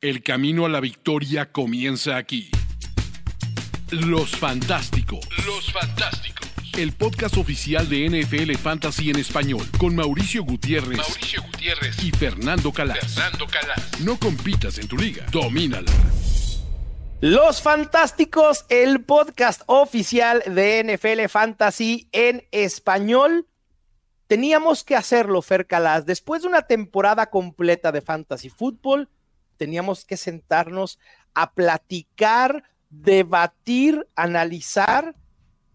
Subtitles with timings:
[0.00, 2.52] El camino a la victoria comienza aquí.
[3.90, 5.26] Los Fantásticos.
[5.44, 6.48] Los Fantásticos.
[6.74, 12.70] El podcast oficial de NFL Fantasy en español con Mauricio Gutiérrez, Mauricio Gutiérrez y Fernando
[12.70, 13.12] Calas.
[13.12, 14.00] Fernando Calas.
[14.02, 15.90] No compitas en tu liga, domínala.
[17.20, 23.48] Los Fantásticos, el podcast oficial de NFL Fantasy en español.
[24.28, 26.06] Teníamos que hacerlo, Fer Calas.
[26.06, 29.08] Después de una temporada completa de Fantasy Football,
[29.58, 30.98] teníamos que sentarnos
[31.34, 35.14] a platicar, debatir, analizar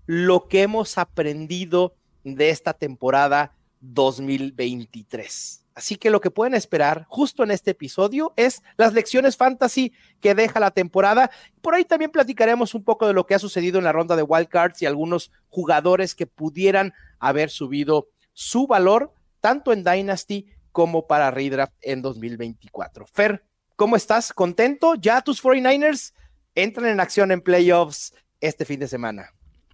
[0.08, 5.64] lo que hemos aprendido de esta temporada 2023.
[5.76, 10.36] Así que lo que pueden esperar justo en este episodio es las lecciones fantasy que
[10.36, 11.32] deja la temporada.
[11.62, 14.24] Por ahí también platicaremos un poco de lo que ha sucedido en la ronda de
[14.24, 21.32] wildcards y algunos jugadores que pudieran haber subido su valor tanto en Dynasty como para
[21.32, 23.06] Redraft en 2024.
[23.08, 23.44] Fer,
[23.76, 24.34] ¿cómo estás?
[24.34, 24.96] ¿Contento?
[24.96, 26.14] ¿Ya tus 49ers
[26.56, 29.32] entran en acción en playoffs este fin de semana?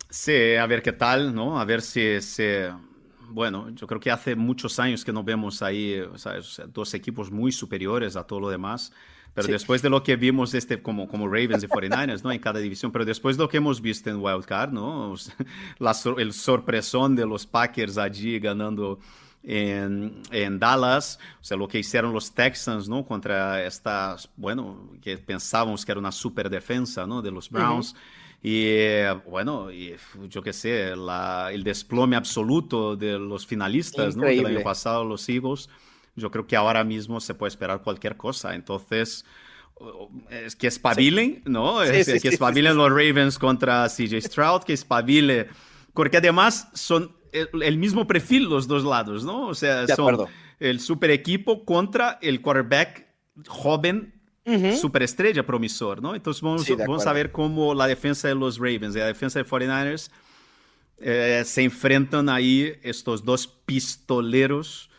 [0.09, 1.59] Sí, a ver qué tal, ¿no?
[1.59, 2.71] A ver si, se
[3.31, 6.01] bueno, yo creo que hace muchos años que no vemos ahí
[6.67, 8.91] dos equipos muy superiores a todo lo demás.
[9.33, 12.31] Pero después de lo que vimos este, como, como Ravens y 49ers, ¿no?
[12.31, 15.13] En cada división, pero después de lo que hemos visto en Wildcard, ¿no?
[15.77, 18.99] La, el sorpresón de los Packers allí ganando
[19.43, 23.05] en, en, Dallas, o sea, lo que hicieron los Texans, ¿no?
[23.05, 27.21] Contra esta, bueno, que pensábamos que era una super defensa, ¿no?
[27.21, 27.95] De los Browns.
[28.41, 29.95] Y bueno, y,
[30.29, 34.25] yo qué sé, la, el desplome absoluto de los finalistas ¿no?
[34.25, 35.69] del año pasado, los Eagles,
[36.15, 38.55] yo creo que ahora mismo se puede esperar cualquier cosa.
[38.55, 39.25] Entonces,
[40.29, 41.83] es que espabilen, ¿no?
[41.83, 45.47] es, que espabilen los Ravens contra CJ Stroud, que espabile,
[45.93, 49.47] porque además son el, mismo perfil los dos lados, ¿no?
[49.47, 50.25] O sea, son
[50.59, 53.07] el super equipo contra el quarterback
[53.47, 54.13] joven
[54.79, 56.15] superestrella promisor, ¿no?
[56.15, 59.45] Entonces vamos, vamos a ver cómo la defensa de los Ravens y la defensa de
[59.45, 60.09] 49ers
[60.97, 64.89] eh, se enfrentan ahí estos dos pistoleros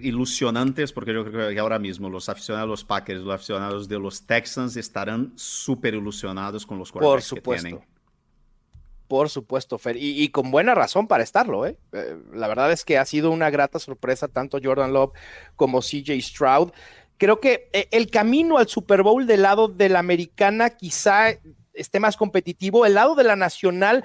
[0.00, 3.98] ilusionantes, porque yo creo que ahora mismo los aficionados de los Packers, los aficionados de
[3.98, 7.80] los Texans estarán súper ilusionados con los quarterbacks que tienen.
[9.08, 11.76] Por supuesto, Fer, y, y, con buena razón para estarlo, ¿eh?
[11.92, 12.16] ¿eh?
[12.32, 15.12] La verdad es que ha sido una grata sorpresa tanto Jordan Love
[15.56, 16.70] como CJ Stroud
[17.18, 21.30] creo que eh, el camino al Super Bowl del lado de la americana quizá
[21.74, 24.04] esté más competitivo, el lado de la nacional,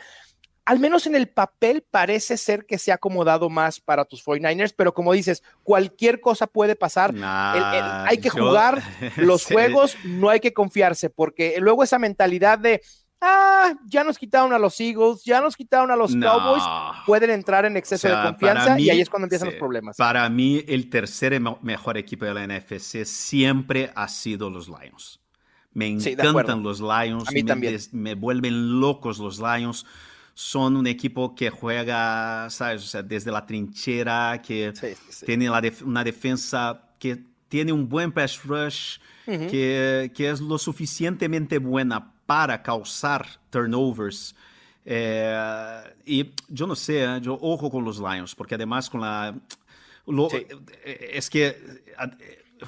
[0.65, 4.73] al menos en el papel parece ser que se ha acomodado más para tus 49ers,
[4.75, 7.13] pero como dices, cualquier cosa puede pasar.
[7.15, 8.81] hay que jugar
[9.17, 12.81] los juegos, no hay que confiarse, porque luego esa mentalidad de
[13.23, 16.63] ah, ya nos quitaron a los Eagles, ya nos quitaron a los Cowboys,
[17.05, 19.97] pueden entrar en exceso de confianza y ahí es cuando empiezan los problemas.
[19.97, 25.19] Para mí, el tercer mejor equipo de la NFC siempre ha sido los Lions.
[25.73, 27.79] Me encantan los Lions, a mí me, también.
[27.93, 29.85] me vuelven locos los Lions.
[30.35, 32.83] Son un equipo que juega, ¿sabes?
[32.83, 34.73] O sea, desde la trinchera, que
[35.25, 42.12] tiene una defensa que tiene un buen pass rush, que, que es lo suficientemente buena
[42.25, 44.35] para causar turnovers.
[44.85, 47.19] Eh, y yo no sé, ¿eh?
[47.21, 49.35] yo ojo con los Lions, porque además con la...
[50.05, 51.83] Eh, es que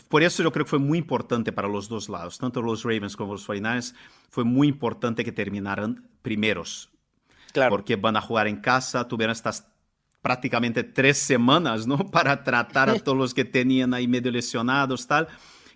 [0.07, 3.15] por eso yo creo que fue muy importante para los dos lados, tanto los Ravens
[3.15, 3.93] como los 49ers,
[4.29, 6.89] fue muy importante que terminaran primeros.
[7.53, 7.71] Claro.
[7.71, 9.67] Porque van a jugar en casa, tuvieron estas
[10.21, 11.97] prácticamente tres semanas, ¿no?
[12.11, 15.27] Para tratar a todos los que tenían ahí medio lesionados, tal.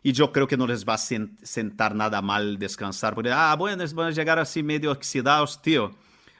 [0.02, 3.84] Y yo creo que no les va a sentar nada mal descansar, porque, ah, bueno,
[3.94, 5.92] van a llegar así medio oxidados, tío.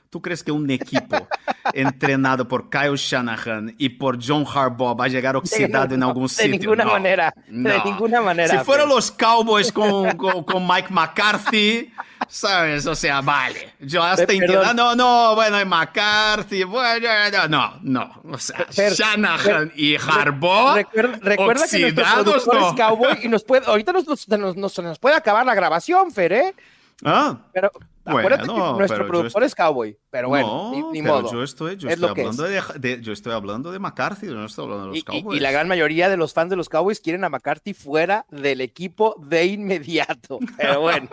[0.10, 1.28] ¿Tú crees que un equipo
[1.74, 6.52] entrenado por Kyle Shanahan y por John Harbaugh va a llegar oxidado en algún sitio?
[6.52, 8.58] De ninguna manera, de ninguna manera.
[8.58, 11.92] Si fueron los Cowboys con, con Mike McCarthy,
[12.30, 12.86] ¿Sabes?
[12.86, 13.74] O sea, vale.
[13.80, 14.74] Yo hasta entiendo.
[14.74, 16.64] No, no, bueno, McCarthy.
[16.64, 17.10] Bueno,
[17.50, 18.22] no, no.
[18.32, 20.76] O sea, Shanahan y Harbaugh.
[20.76, 26.12] Recuerda, que nuestro cowboy y nos puede, ahorita nos, nos, nos, puede acabar la grabación,
[26.12, 26.56] Fer, ¿eh?
[27.04, 27.38] Ah.
[27.52, 27.72] Pero
[28.10, 31.32] Acuérdate que nuestro productor es cowboy, pero bueno, ni, modo.
[31.32, 34.96] Yo estoy, yo, estoy hablando de, yo estoy hablando de McCarthy, no estoy hablando de
[34.96, 35.38] los Cowboys.
[35.38, 38.62] Y, la gran mayoría de los fans de los Cowboys quieren a McCarthy fuera del
[38.62, 40.40] equipo de inmediato.
[40.58, 41.10] Pero bueno,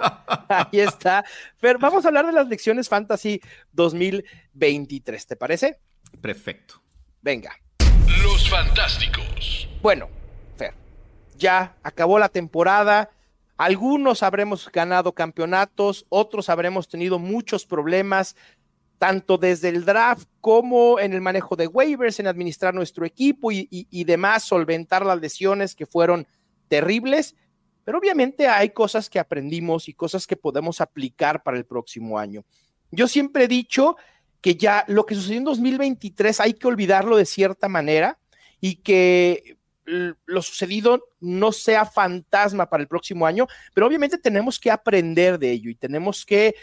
[0.48, 1.24] ahí está.
[1.60, 3.40] Pero vamos a hablar de las lecciones Fantasy
[3.72, 5.80] 2023, ¿te parece?
[6.20, 6.82] Perfecto.
[7.22, 7.52] Venga.
[8.22, 9.68] Los Fantásticos.
[9.82, 10.08] Bueno,
[10.56, 10.74] Fer,
[11.36, 13.10] ya acabó la temporada
[13.56, 18.36] algunos habremos ganado campeonatos, otros habremos tenido muchos problemas,
[18.98, 24.04] tanto desde el draft como en el manejo de waivers, en administrar nuestro equipo y,
[24.04, 26.26] demás, solventar las lesiones que fueron
[26.68, 27.34] terribles.
[27.84, 32.44] pero obviamente hay cosas que aprendimos y cosas que podemos aplicar para el próximo año.
[32.90, 33.96] Yo siempre he dicho
[34.40, 38.18] que ya lo que sucedió en 2023 hay que olvidarlo de cierta manera
[38.60, 39.55] y que
[39.86, 45.52] lo sucedido no sea fantasma para el próximo año, pero obviamente tenemos que aprender de
[45.52, 46.56] ello y tenemos que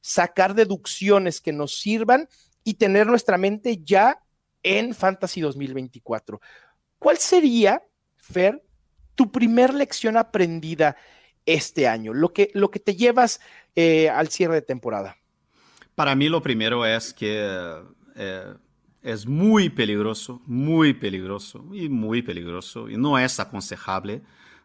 [0.00, 2.28] sacar deducciones que nos sirvan
[2.64, 4.22] y tener nuestra mente ya
[4.62, 6.40] en Fantasy 2024.
[6.98, 7.82] ¿Cuál sería,
[8.16, 8.62] Fer,
[9.14, 10.96] tu primer lección aprendida
[11.46, 12.14] este año?
[12.14, 13.40] Lo que, lo que te llevas
[13.76, 15.16] eh, al cierre de temporada.
[15.94, 17.82] Para mí lo primero es que
[18.16, 18.54] eh,
[19.02, 24.22] es muy peligroso, muy peligroso y muy peligroso y no es aconsejable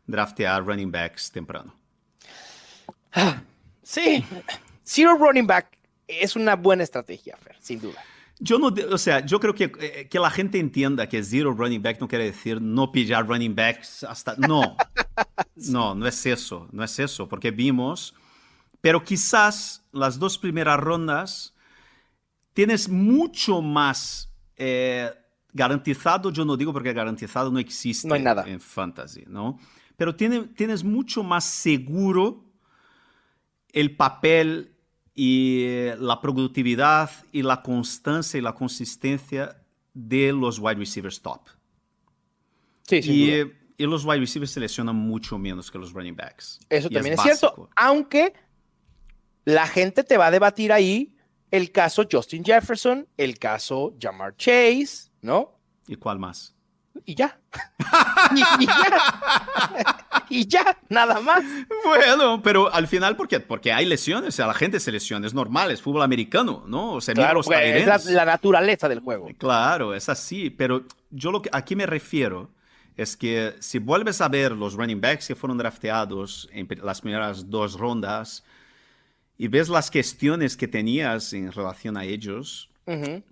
[0.08, 1.74] draftear running backs temprano.
[3.88, 4.26] Sí,
[4.84, 5.78] zero running back
[6.08, 8.04] es una buena estrategia, Fer, sin duda.
[8.40, 11.84] Yo no, o sea, yo creo que, eh, que la gente entienda que zero running
[11.84, 14.36] back no quiere decir no pillar running backs hasta.
[14.38, 14.76] No,
[15.56, 18.16] no, no es eso, no es eso, porque vimos,
[18.82, 21.55] pero quizás las dos primeras rondas
[22.56, 25.12] tienes mucho más eh,
[25.52, 28.46] garantizado, yo no digo porque garantizado no existe no hay nada.
[28.48, 29.60] en fantasy, ¿no?
[29.98, 32.46] Pero tiene, tienes mucho más seguro
[33.74, 34.74] el papel
[35.14, 39.62] y eh, la productividad y la constancia y la consistencia
[39.94, 41.42] de los wide receivers top.
[42.84, 46.60] Sí, y, eh, y, los wide receivers seleccionan mucho menos que los running backs.
[46.70, 48.32] Eso también es, es cierto, aunque
[49.44, 51.15] la gente te va a debatir ahí
[51.56, 55.58] el caso Justin Jefferson, el caso Jamar Chase, ¿no?
[55.88, 56.54] ¿Y cuál más?
[57.06, 57.40] Y ya.
[58.36, 60.26] y, ya.
[60.30, 61.44] y ya, nada más.
[61.86, 63.40] Bueno, pero al final, ¿por qué?
[63.40, 66.94] Porque hay lesiones, o sea, la gente se lesiona, es normal, es fútbol americano, ¿no?
[66.94, 69.30] O sea, claro, los es la, la, naturaleza del juego.
[69.38, 72.50] Claro, es así, pero yo lo que aquí me refiero
[72.98, 77.50] es que si vuelves a ver los running backs que fueron drafteados en las primeras
[77.50, 78.44] dos rondas
[79.38, 83.24] y ves las cuestiones que tenías en relación a ellos, uh -huh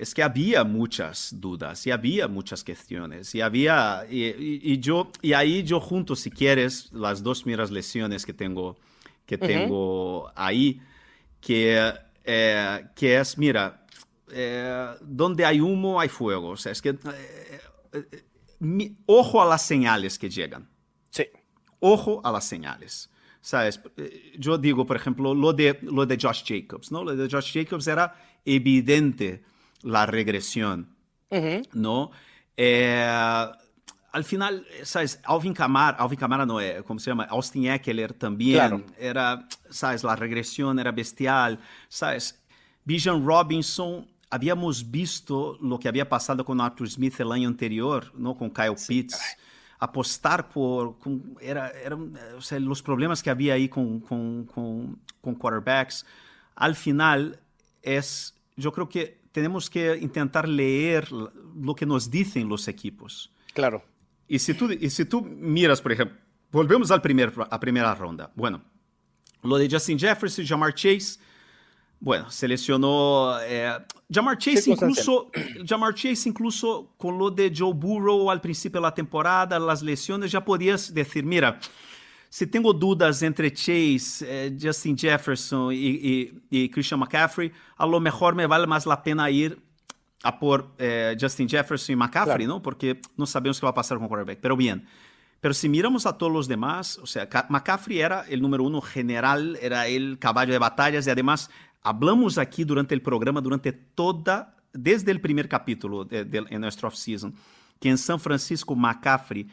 [0.00, 5.10] es que había muchas dudas y había muchas cuestiones y había y, y, y, yo
[5.20, 8.78] y ahí yo junto si quieres las dos miras lesiones que tengo
[9.26, 9.46] que uh -huh.
[9.46, 10.80] tengo ahí
[11.38, 11.92] que
[12.24, 13.84] eh, que es mira
[14.32, 16.90] eh, donde hay humo hay fuego o sea es que
[17.92, 18.24] eh,
[18.60, 20.68] mi, ojo a las señales que llegan.
[21.10, 21.26] Sí.
[21.80, 23.09] Ojo a las señales
[23.40, 23.80] sabes
[24.38, 27.86] yo digo por ejemplo lo de lo de Josh Jacobs no lo de Josh Jacobs
[27.86, 28.14] era
[28.44, 29.42] evidente
[29.82, 30.94] la regresión,
[31.30, 31.68] uh -huh.
[31.72, 32.10] ¿no?
[32.56, 33.46] Eh,
[34.12, 35.20] al final, ¿sabes?
[35.24, 37.24] Alvin Kamara, Alvin Kamara no es, ¿cómo se llama?
[37.24, 38.84] Austin Eckler también, claro.
[38.98, 40.02] era, ¿sabes?
[40.02, 42.42] La regresión era bestial, ¿sabes?
[42.84, 48.36] Bijan Robinson, habíamos visto lo que había pasado con Arthur Smith el año anterior, ¿no?
[48.36, 49.02] Con Kyle sí.
[49.02, 49.20] Pitts.
[49.80, 50.98] Apostar por.
[50.98, 51.96] Con, era, era,
[52.36, 56.06] o sea, los problemas que había ahí con, con, con, con quarterbacks.
[56.54, 57.40] Al final,
[57.82, 58.34] es.
[58.56, 63.32] Yo creo que tenemos que intentar leer lo que nos dicen los equipos.
[63.54, 63.82] Claro.
[64.28, 66.16] Y si tú, y si tú miras, por ejemplo,
[66.52, 68.30] volvemos al primer, a primera ronda.
[68.34, 68.62] Bueno,
[69.42, 71.18] lo de Justin Jefferson, Jamar Chase,
[72.00, 73.76] bueno, seleccionó eh,
[74.10, 75.30] Jamar Chase incluso,
[75.66, 80.32] Jamar Chase incluso con lo de Joe Burrow al principio de la temporada, las lesiones,
[80.32, 81.60] ya podías decir, mira,
[82.30, 88.00] se tenho dúvidas entre Chase, eh, Justin Jefferson e, e, e, Christian McCaffrey, a lo
[88.00, 89.58] mejor me vale mais a pena ir
[90.22, 92.54] a por eh, Justin Jefferson e McCaffrey, claro.
[92.54, 92.60] ¿no?
[92.60, 94.40] Porque não sabemos o que vai passar com o quarterback.
[94.40, 94.86] Pero bien,
[95.40, 99.58] pero si miramos a todos os demás, o sea, McCaffrey era el número uno general,
[99.60, 101.50] era el caballo de batallas y además
[101.82, 107.34] hablamos aquí durante el programa, durante toda, desde el primer capítulo de, de, en off-season,
[107.78, 109.48] que en San Francisco McCaffrey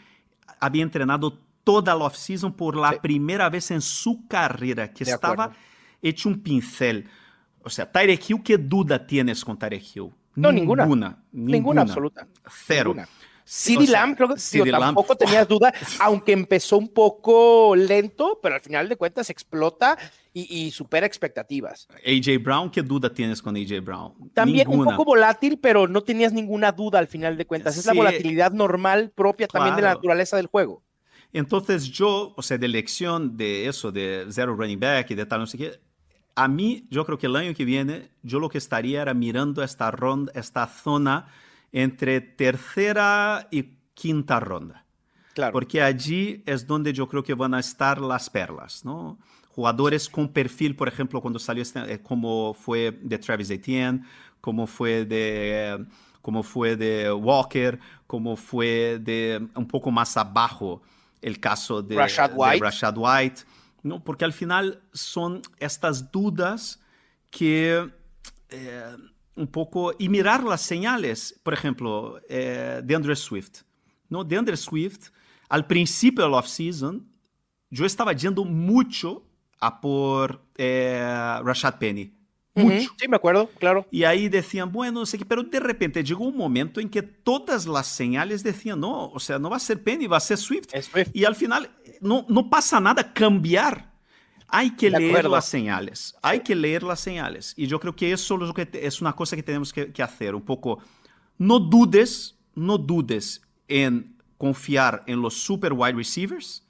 [0.59, 2.99] había entrenado toda la off-season por la sí.
[3.01, 5.61] primera vez en su carrera, que de estaba acuerdo.
[6.01, 7.07] hecho un pincel.
[7.63, 10.11] O sea, Tyreek Hill, ¿qué duda tienes con Tyreek Hill?
[10.35, 10.83] No, ninguna.
[10.83, 12.27] Ninguna, ninguna, absoluta.
[12.65, 12.91] Cero.
[12.91, 13.09] Ninguna.
[13.49, 15.19] CD o sea, Lamb, creo que CD digo, tampoco Lamb.
[15.19, 19.97] tenías duda, aunque empezó un poco lento, pero al final de cuentas explota
[20.39, 21.87] y, y, supera expectativas.
[22.05, 24.29] AJ Brown, ¿qué duda tienes con AJ Brown?
[24.33, 24.91] También ninguna.
[24.91, 27.75] un poco volátil, pero no tenías ninguna duda al final de cuentas.
[27.75, 27.87] Es sí.
[27.87, 29.81] la volatilidad normal propia también claro.
[29.81, 30.83] de la naturaleza del juego.
[31.33, 35.39] Entonces yo, o sea, de elección de eso, de zero running back y de tal,
[35.39, 35.79] no sé qué,
[36.35, 39.63] a mí, yo creo que el año que viene, yo lo que estaría era mirando
[39.63, 41.27] esta ronda, esta zona
[41.71, 44.85] entre tercera y quinta ronda.
[45.33, 45.51] Claro.
[45.51, 49.17] Porque allí es donde yo creo que van a estar las perlas, ¿no?
[49.57, 54.03] Jugadores con perfil, por ejemplo, cuando salió este, eh, como fue de Travis Etienne,
[54.39, 55.83] como fue de,
[56.21, 60.83] como fue de Walker, como fue de un poco más abajo
[61.23, 62.53] el caso de Rashad White.
[62.57, 63.41] de Rashad White,
[63.81, 64.03] ¿no?
[64.03, 66.79] porque al final son estas dudas
[67.31, 67.89] que
[68.49, 68.95] eh,
[69.35, 73.63] un poco, y mirar las señales, por ejemplo, eh, de Andre Swift.
[74.07, 74.23] ¿no?
[74.23, 75.09] De Andre Swift,
[75.49, 77.11] al principio del off-season,
[77.71, 79.26] yo estaba yendo mucho
[79.59, 82.13] a por eh, Rashad Penny.
[82.55, 82.89] Mucho.
[82.99, 83.85] Sí, me acuerdo, claro.
[83.91, 87.03] Y ahí decían, bueno, no sé qué, pero de repente llegó un momento en que
[87.03, 90.37] todas las señales decían, no, o sea, no va a ser Penny, va a ser
[90.37, 90.69] Swift.
[90.81, 91.09] Swift.
[91.13, 91.69] Y al final
[92.01, 93.93] no, no pasa nada cambiar.
[94.47, 95.35] Hay que De leer acuerdo.
[95.35, 97.53] las señales, hay que leer las señales.
[97.57, 100.41] Y yo creo que eso que es una cosa que tenemos que, que hacer, un
[100.41, 100.79] poco,
[101.37, 106.65] no dudes, no dudes en confiar en los super wide receivers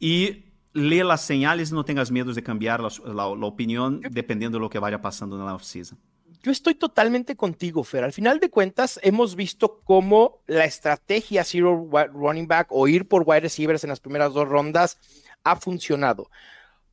[0.00, 4.58] y lee las señales y no tengas miedo de cambiar la, la- la opinión dependiendo
[4.58, 5.98] de lo que vaya pasando en la offseason.
[6.42, 8.02] Yo estoy totalmente contigo, Fer.
[8.02, 13.22] Al final de cuentas, hemos visto cómo la estrategia zero running back o ir por
[13.24, 14.98] wide receivers en las primeras dos rondas
[15.44, 16.28] ha funcionado.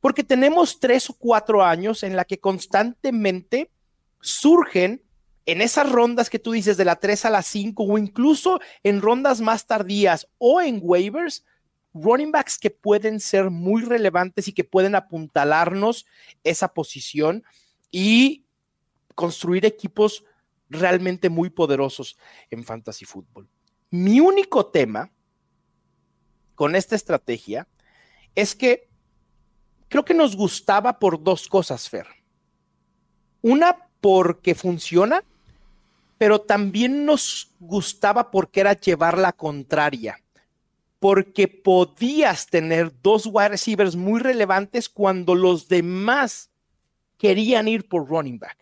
[0.00, 3.70] Porque tenemos tres o cuatro años en la que constantemente
[4.20, 5.02] surgen
[5.46, 9.00] en esas rondas que tú dices de la 3 a la 5 o incluso en
[9.00, 11.44] rondas más tardías o en waivers,
[11.94, 16.06] running backs que pueden ser muy relevantes y que pueden apuntalarnos
[16.44, 17.44] esa posición
[17.90, 18.44] y
[19.14, 20.24] construir equipos
[20.68, 22.16] realmente muy poderosos
[22.50, 23.48] en fantasy fútbol.
[23.90, 25.10] Mi único tema
[26.54, 27.66] con esta estrategia
[28.34, 28.88] es que
[29.88, 32.06] creo que nos gustaba por dos cosas, Fer.
[33.42, 35.24] Una, porque funciona,
[36.18, 40.20] pero también nos gustaba porque era llevar la contraria.
[41.00, 46.50] Porque podías tener dos wide receivers muy relevantes cuando los demás
[47.18, 48.56] querían ir por running back.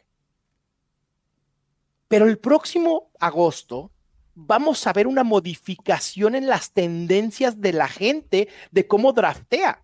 [2.09, 3.92] Pero el próximo agosto
[4.35, 9.83] vamos a ver una modificación en las tendencias de la gente de cómo draftea.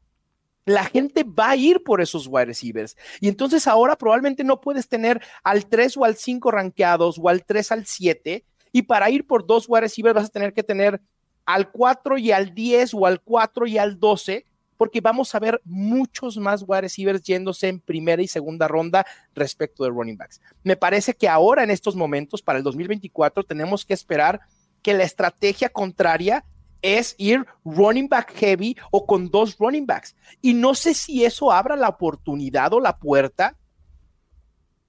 [0.65, 2.97] La gente va a ir por esos wide receivers.
[3.21, 7.45] Y entonces ahora probablemente no puedes tener al 3 o al 5 rankeados o al
[7.45, 8.45] 3 al 7.
[8.73, 11.01] Y para ir por dos wide receivers vas a tener que tener
[11.47, 14.45] al 4 y al 10 o al 4 y al 12,
[14.77, 19.85] porque vamos a ver muchos más wide receivers yéndose en primera y segunda ronda respecto
[19.85, 20.41] de running backs.
[20.63, 24.41] Me parece que ahora en estos momentos, para el 2024, tenemos que esperar
[24.83, 26.45] que la estrategia contraria
[26.83, 30.15] es ir running back heavy o con dos running backs.
[30.43, 33.57] Y no sé si eso abra la oportunidad o la puerta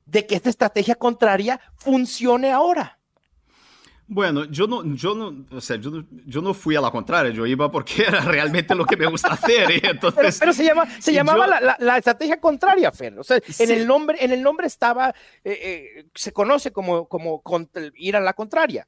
[0.05, 2.99] de que esta estrategia contraria funcione ahora.
[4.07, 7.31] Bueno, yo no, yo no, o sea, yo no, yo no fui a la contraria,
[7.31, 9.71] yo iba porque era realmente lo que me gusta hacer.
[9.71, 13.17] Y Pero, entonces, pero se, llama, se llamaba yo- la, la- la estrategia contraria, Fer.
[13.17, 13.63] O sea, Sí.
[13.63, 15.09] en, el nombre, en el nombre estaba,
[15.43, 15.59] eh,
[16.03, 17.41] eh, se conoce como, como
[17.95, 18.87] ir a la contraria.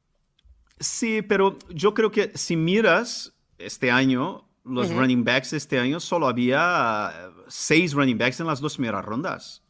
[0.79, 4.99] sí, pero yo creo que si miras este año, los Ujú.
[4.99, 9.63] running backs este año, solo había eh, seis running backs en las dos primeras rondas.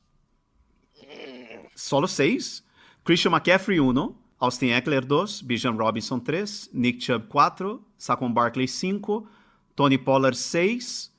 [1.75, 2.65] Solo seis.
[3.03, 4.15] Christian McCaffrey, uno.
[4.39, 5.43] Austin Eckler, 2.
[5.47, 6.69] Bijan Robinson, 3.
[6.73, 7.81] Nick Chubb, 4.
[7.97, 9.27] Saquon Barkley, 5.
[9.75, 11.11] Tony Pollard, 6.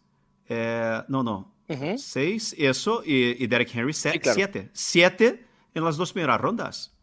[1.08, 1.52] no, no.
[1.68, 1.98] Ujú.
[1.98, 3.02] 6, eso.
[3.04, 4.34] Y, y Derek Henry, Sí, claro.
[4.36, 4.70] 7.
[4.72, 6.94] 7 en las dos primeras rondas.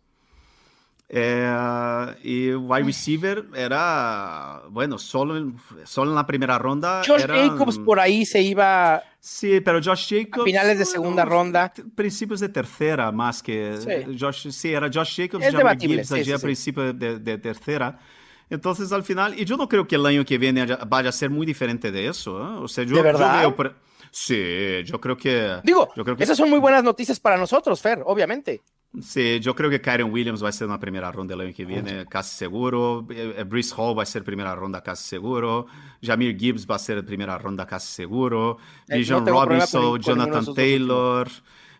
[1.08, 7.04] Eh, y wide receiver era, bueno, solo en, solo en la primera ronda.
[7.06, 9.04] Josh eran- Jacobs por ahí se iba.
[9.20, 10.42] Sí, pero Josh Jacobs.
[10.42, 11.70] A finales de bueno, segunda ronda.
[11.70, 13.78] t- Principios de tercera, más que.
[13.78, 14.18] Sí.
[14.20, 16.44] Josh, sí, era Josh Jacobs, debatible, Gibbs sí, allí sí, a sí.
[16.46, 18.00] principio de, de tercera.
[18.50, 21.30] Entonces, al final, y yo no creo que el año que viene vaya a ser
[21.32, 22.40] muy diferente de eso.
[22.40, 22.58] ¿eh?
[22.62, 23.40] O sea, yo, ¿De yo verdad?
[23.42, 23.76] veo por-
[24.12, 25.58] Sí, yo creo que.
[25.64, 28.62] Digo, yo creo que, esas son muy buenas noticias para nosotros, Fer, obviamente.
[29.02, 31.66] Sí, yo creo que Kyron Williams va a ser una primera ronda el año que
[31.66, 33.06] viene, casi seguro.
[33.10, 35.66] Eh, eh, Brice Hall va a ser primera ronda, casi seguro.
[36.02, 38.58] Jamir Gibbs va a ser primera ronda, casi seguro.
[38.88, 41.28] Eh, Bijan no Robinson, Jonathan Taylor,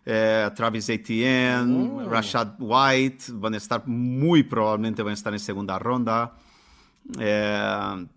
[0.06, 1.66] eh, Travis Etienne,
[2.04, 2.10] Mm.
[2.10, 6.34] Rashad White van a estar muy probablemente van a estar en segunda ronda.
[7.20, 8.08] Eh,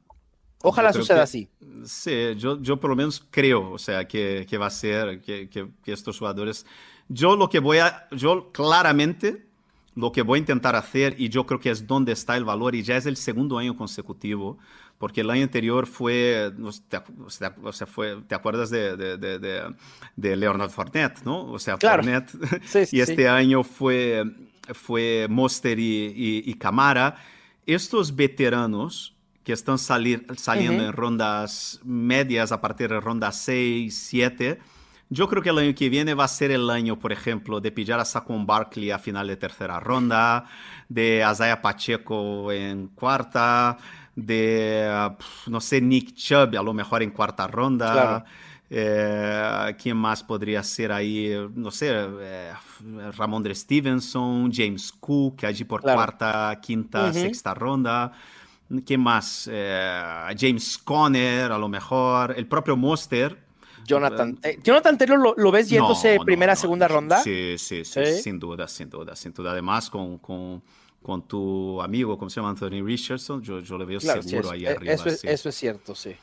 [0.62, 1.48] Ojalá suceda que- así.
[1.84, 5.48] Sí, yo, yo por lo menos creo, o sea, que, que va a ser, que,
[5.48, 6.66] que- que estos jugadores...
[7.08, 9.46] Yo lo que voy a, yo claramente
[9.94, 12.74] lo que voy a intentar hacer, y yo creo que es donde está el valor,
[12.76, 14.56] y ya es el segundo año consecutivo,
[14.98, 19.38] porque el año anterior fue, o sea, fue, ¿te acuerdas de, de, de,
[20.16, 21.46] de- Leonard Fournette, no?
[21.50, 22.02] O sea, Claro.
[22.04, 22.30] Fournette,
[22.66, 23.24] Sí, sí, y este sí.
[23.24, 24.24] año fue,
[24.72, 25.82] fue Monster y,
[26.14, 27.16] y, y Camara.
[27.66, 30.90] Estos veteranos que están salir, saliendo Ujú.
[30.90, 34.58] en rondas medias a partir de ronda 6, 7,
[35.10, 37.72] yo creo que el año que viene va a ser el año, por ejemplo, de
[37.72, 40.44] pillar a Saquon Barkley a final de tercera ronda,
[40.88, 43.78] de Isaiah Pacheco en cuarta,
[44.14, 45.10] de,
[45.46, 48.24] no sé, Nick Chubb, a lo mejor en cuarta ronda.
[48.70, 51.34] Eh, ¿Quién más podría ser ahí?
[51.54, 52.52] No sé, eh,
[53.16, 58.12] Ramondre Stevenson, James Cook, allí por cuarta, quinta, sexta ronda.
[58.84, 59.48] ¿Quién más?
[59.50, 62.34] Eh, James Conner, a lo mejor.
[62.36, 63.47] El propio Monster.
[63.86, 67.22] Jonathan, Jonathan Taylor lo, ves yéndose primera, segunda ronda.
[67.22, 69.52] Sí, sí, sí, sin duda, sin duda, sin duda.
[69.52, 70.62] Además, con, con,
[71.02, 72.50] con, tu amigo, ¿cómo se llama?
[72.50, 74.92] Anthony Richardson, yo, yo le veo seguro ahí arriba.
[74.92, 76.14] Eso es, eso es cierto, sí.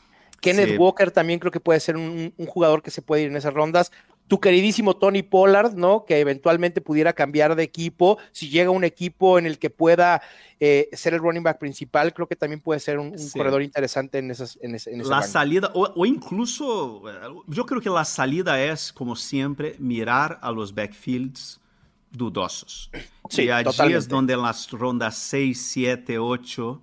[0.45, 3.53] Kenneth Walker también creo que puede ser un, jugador que se puede ir en esas
[3.53, 3.91] rondas.
[4.27, 6.03] Tu queridísimo Tony Pollard, ¿no?
[6.05, 8.17] Que eventualmente pudiera cambiar de equipo.
[8.31, 10.21] Si llega un equipo en el que pueda
[10.59, 14.31] eh, ser el running back principal, creo que también puede ser un, corredor interesante en
[14.31, 14.57] esas.
[14.61, 14.75] En,
[15.07, 17.03] la salida, o, incluso,
[17.47, 21.61] yo creo que la salida es, como siempre, mirar a los backfields
[22.09, 22.89] dudosos.
[23.29, 26.81] Sí, y allí es donde en las rondas 6, 7, 8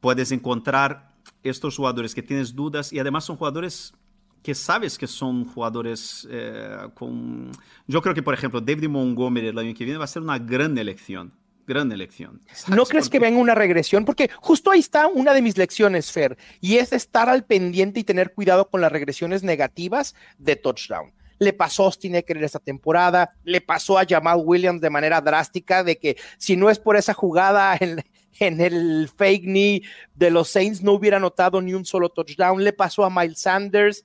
[0.00, 1.12] puedes encontrar
[1.42, 3.94] estos jugadores que tienes dudas y además son jugadores
[4.42, 7.52] que sabes que son jugadores eh, con...
[7.86, 10.38] Yo creo que, por ejemplo, David Montgomery el año que viene va a ser una
[10.38, 11.32] gran elección.
[11.64, 12.40] Gran elección.
[12.66, 14.04] ¿No crees que venga una regresión?
[14.04, 18.04] Porque justo ahí está una de mis lecciones, Fer, y es estar al pendiente y
[18.04, 21.12] tener cuidado con las regresiones negativas de touchdown.
[21.38, 25.84] Le pasó a Austin Eckler esta temporada, le pasó a Jamal Williams de manera drástica,
[25.84, 28.02] de que si no es por esa jugada en,
[28.40, 29.82] en el fake knee
[30.16, 32.62] de los Saints no hubiera notado ni un solo touchdown.
[32.62, 34.04] Le pasó a Miles Sanders.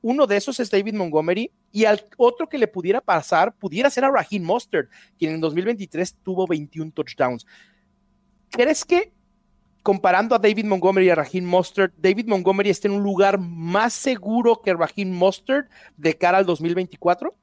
[0.00, 4.04] Uno de esos es David Montgomery y al otro que le pudiera pasar pudiera ser
[4.04, 7.46] a Raheem Mostert, quien en 2023 tuvo 21 touchdowns.
[8.50, 9.12] ¿Crees que
[9.82, 13.92] comparando a David Montgomery y a Raheem Mostert, David Montgomery está en un lugar más
[13.92, 17.34] seguro que Raheem Mostert de cara al 2024?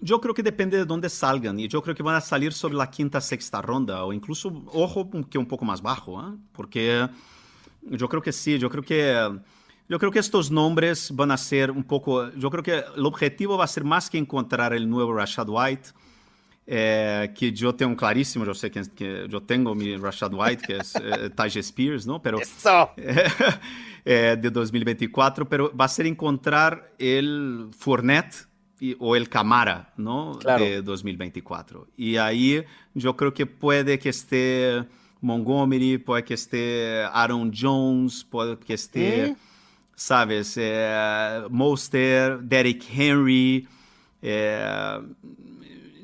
[0.00, 2.74] Yo creo que depende de dónde salgan y yo creo que van a salir sobre
[2.74, 6.36] la quinta, sexta ronda o incluso, ojo, que un poco más bajo, ¿eh?
[6.52, 7.08] porque
[7.82, 9.40] yo creo que sí, yo creo que,
[9.88, 13.58] yo creo que estos nombres van a ser un poco, yo creo que el objetivo
[13.58, 15.90] va a ser más que encontrar el nuevo Rashad White,
[16.66, 20.76] eh, que yo tengo clarísimo, yo sé que, que, yo tengo mi Rashad White, que
[20.76, 22.22] es eh, Taj Spears, ¿no?
[22.22, 22.38] Pero,
[24.04, 28.46] eh, de 2024, pero va a ser encontrar el Fournette
[28.98, 30.38] o el Camara, ¿no?
[30.58, 31.88] De 2024.
[31.96, 32.64] Y ahí
[32.94, 34.84] yo creo que puede que esté
[35.20, 39.36] Montgomery, puede que esté Aaron Jones, puede que esté,
[40.02, 40.54] ¿sabes?
[40.56, 41.42] Eh,
[42.42, 43.68] Derek Henry.
[44.20, 45.00] Eh,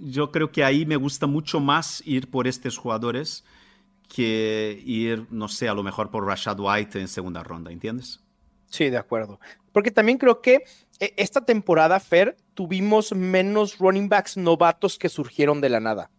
[0.00, 3.44] yo creo que ahí me gusta mucho más ir por estos jugadores
[4.08, 8.20] que ir, no sé, a lo mejor por Rashad White en segunda ronda, ¿entiendes?
[8.66, 9.40] Sí, de acuerdo.
[9.72, 10.62] Porque también creo que
[11.00, 16.11] e, esta temporada, Fer, tuvimos menos running backs novatos que surgieron de la nada.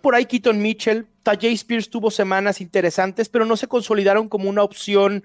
[0.00, 4.62] por ahí Keaton Mitchell, Tajay Spears tuvo semanas interesantes, pero no se consolidaron como una
[4.62, 5.22] opción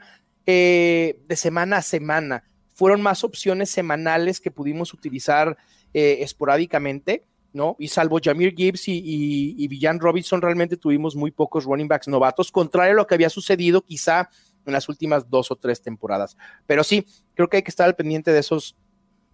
[0.48, 2.44] eh, de semana a semana.
[2.74, 5.58] Fueron más opciones semanales que pudimos utilizar
[5.94, 7.76] eh, esporádicamente, ¿no?
[7.80, 12.52] Y salvo Jamir Gibbs y, y Villan Robinson, realmente tuvimos muy pocos running backs novatos,
[12.52, 14.30] contrario a lo que había sucedido quizá
[14.66, 16.38] en las últimas dos o tres temporadas.
[16.66, 18.76] Pero sí, creo que hay que estar al pendiente de esos,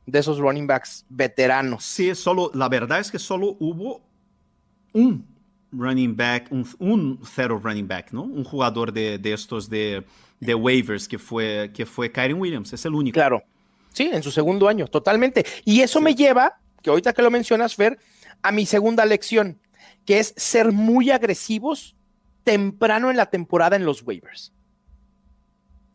[0.06, 1.84] de esos running backs veteranos.
[1.84, 4.02] Sí, solo, la verdad es que solo hubo
[4.94, 5.33] un
[5.74, 8.24] running back, un, cero running back, ¿no?
[8.24, 10.04] Un jugador de, estos de,
[10.40, 13.16] de, waivers que fue, que fue Kyron Williams, es el único.
[13.16, 13.44] Claro,
[13.92, 15.46] sí, en su segundo año, totalmente.
[15.66, 18.00] Y eso me lleva, que ahorita que lo mencionas, Fer,
[18.42, 19.60] a mi segunda lección,
[20.06, 21.96] que es ser muy agresivos
[22.44, 24.54] temprano en la temporada en los waivers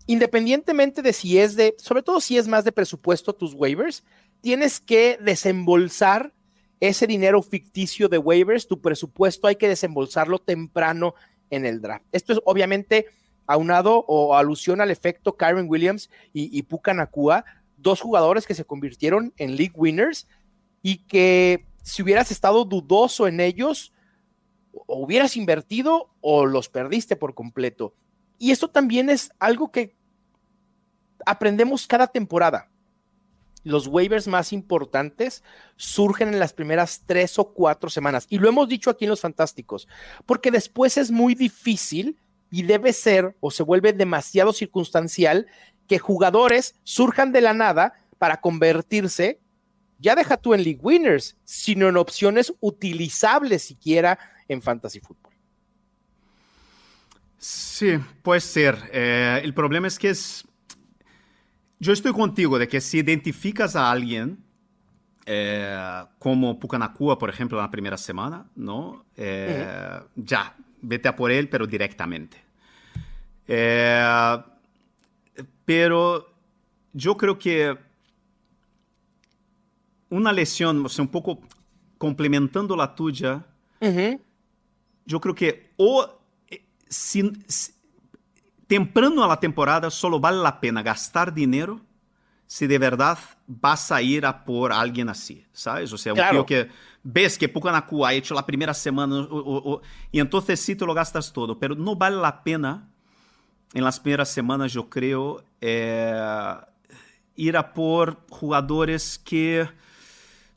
[0.09, 4.03] independientemente de si es de, sobre todo si es más de presupuesto tus waivers,
[4.41, 6.33] tienes que desembolsar
[6.81, 11.15] ese dinero ficticio de waivers, tu presupuesto hay que desembolsarlo temprano
[11.51, 12.05] en el draft.
[12.13, 13.07] Esto es obviamente
[13.47, 17.45] aunado o alusión al efecto Kyron Williams y, Puka Nakua,
[17.77, 20.29] dos jugadores que se convirtieron en league winners
[20.83, 23.93] y que si hubieras estado dudoso en ellos,
[24.87, 27.95] hubieras invertido o los perdiste por completo.
[28.39, 29.97] Y esto también es algo que
[31.25, 32.71] aprendemos cada temporada.
[33.69, 35.43] Los waivers más importantes
[35.77, 38.27] surgen en las primeras tres o cuatro semanas.
[38.29, 39.89] Y lo hemos dicho aquí en Los Fantásticos,
[40.27, 42.19] porque después es muy difícil
[42.51, 45.47] y debe ser o se vuelve demasiado circunstancial
[45.87, 49.41] que jugadores surjan de la nada para convertirse,
[49.99, 55.35] ya deja tú en League Winners, sino en opciones utilizables siquiera en Fantasy Football.
[57.39, 58.91] Sí, puede ser.
[58.93, 60.48] Eh, el problema es que es
[61.79, 64.39] yo estoy contigo de que si identificas a alguien
[65.27, 69.05] eh, como Pucanacua, por ejemplo, en la primera semana, ¿no?
[69.17, 72.39] Eh, ya, vete a por él, pero directamente.
[73.47, 74.39] Eh,
[75.65, 76.33] pero
[76.93, 77.77] yo creo que
[80.11, 81.41] una lesión, o sea, un poco
[81.99, 83.45] complementando la tuya,
[85.05, 87.33] yo creo que o eh, si,
[88.69, 91.81] temprano a la temporada solo vale la pena gastar dinero
[92.47, 95.93] si de verdad vas a ir a por alguien así, ¿sabes?
[95.93, 96.69] O sea, un tío que
[97.03, 99.29] ves que Pucanacu ha hecho la primera semana
[100.11, 102.89] y entonces sí te lo gastas todo, pero no vale la pena
[103.75, 106.55] en las primeras semanas, yo creo, eh,
[107.37, 109.69] ir a por jugadores que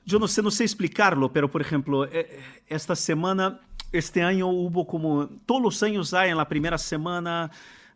[0.06, 3.60] yo no sé, no sé explicarlo, pero por ejemplo, eh, esta semana,
[3.92, 7.52] este año hubo como, todos los años hay en la primera semana,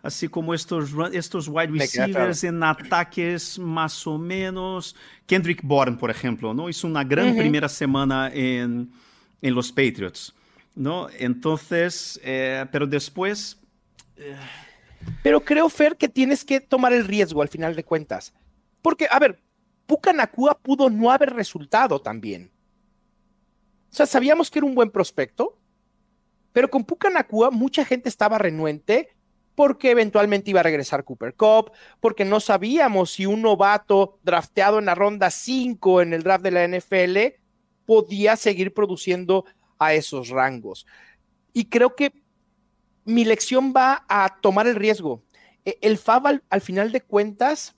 [0.06, 4.96] así como estos, estos wide receivers en ataques más o menos.
[5.26, 6.70] Kendrick Bourne, por ejemplo, ¿no?
[6.70, 8.92] Hizo una gran primera semana en,
[9.42, 10.36] en, los Patriots,
[10.76, 11.08] ¿no?
[11.18, 13.60] Entonces, eh, pero después...
[14.16, 14.36] Eh,
[15.24, 18.32] pero creo, Fer, que tienes que tomar el riesgo al final de cuentas.
[18.84, 19.42] Porque, a ver,
[19.88, 22.52] Pucanacua pudo no haber resultado también.
[23.92, 25.58] O sea, sabíamos que era un buen prospecto,
[26.54, 29.15] pero con Pucanacua mucha gente estaba renuente
[29.56, 34.86] porque eventualmente iba a regresar Cooper Cup, porque no sabíamos si un novato drafteado en
[34.86, 37.42] la ronda 5 en el draft de la NFL
[37.86, 39.46] podía seguir produciendo
[39.80, 40.86] a esos rangos.
[41.54, 42.14] Y creo que
[43.06, 45.24] mi lección va a tomar el riesgo.
[45.64, 47.76] E, el FAB al final de cuentas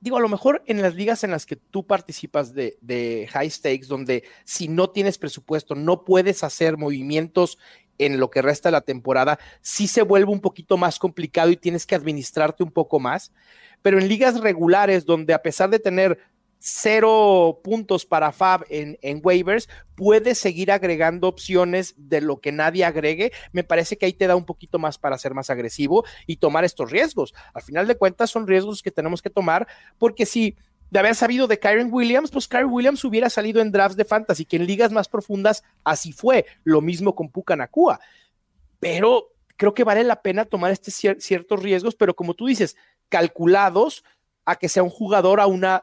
[0.00, 3.86] digo, a lo mejor en las ligas en las que tú participas de, high stakes,
[3.86, 7.58] donde si no tienes presupuesto, no puedes hacer movimientos
[7.98, 11.56] en lo que resta de la temporada, sí se vuelve un poquito más complicado y
[11.56, 13.32] tienes que administrarte un poco más.
[13.82, 16.18] Pero en ligas regulares, donde a pesar de tener
[16.60, 22.84] cero puntos para Fab en, en, waivers, puedes seguir agregando opciones de lo que nadie
[22.84, 23.32] agregue.
[23.52, 26.64] Me parece que ahí te da un poquito más para ser más agresivo y tomar
[26.64, 27.34] estos riesgos.
[27.54, 30.56] Al final de cuentas, son riesgos que tenemos que tomar porque si
[30.90, 34.44] de haber sabido de Kyron Williams, pues Kyron Williams hubiera salido en drafts de fantasy,
[34.44, 36.46] que en ligas más profundas así fue.
[36.64, 38.00] Lo mismo con Puka Nakua.
[38.80, 42.76] Pero creo que vale la pena tomar estos ciertos riesgos, pero como tú dices,
[43.08, 44.04] calculados
[44.44, 45.82] a que sea un jugador a una,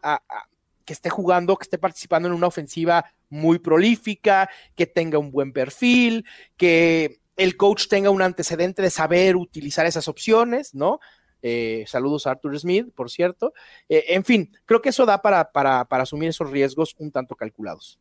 [0.85, 5.51] que esté jugando, que esté participando en una ofensiva muy prolífica, que tenga un buen
[5.51, 6.25] perfil,
[6.57, 10.99] que el coach tenga un antecedente de saber utilizar esas opciones, ¿no?
[11.47, 13.53] Eh, saludos a Arthur Smith, por cierto.
[13.87, 17.35] Eh, en fin, creo que eso da para, para, para asumir esos riesgos un tanto
[17.35, 17.99] calculados.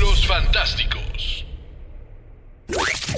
[0.00, 1.44] Los Fantásticos.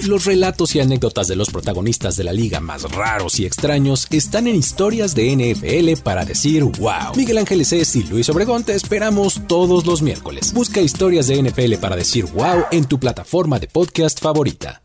[0.06, 4.46] Los relatos y anécdotas de los protagonistas de la liga más raros y extraños están
[4.46, 7.14] en historias de NFL para decir wow.
[7.14, 10.54] Miguel Ángeles es y Luis Obregón te esperamos todos los miércoles.
[10.54, 14.82] Busca historias de NFL para decir wow en tu plataforma de podcast favorita.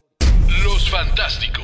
[0.66, 1.63] Los Fantásticos.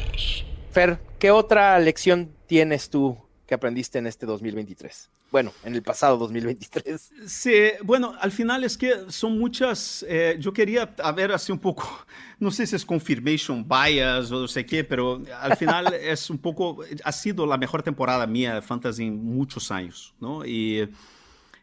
[0.80, 5.10] Fer, ¿qué otra lección tienes tú que aprendiste en este 2023?
[5.30, 7.12] Bueno, en el pasado 2023.
[7.28, 7.52] Sí,
[7.84, 11.86] bueno, al final es que son muchas, eh, yo quería a ver así un poco,
[12.40, 16.38] no sé si es confirmation bias o no sé qué, pero al final es un
[16.38, 20.46] poco, ha sido la mejor temporada mía de fantasy en muchos años, ¿no?
[20.46, 20.90] Y,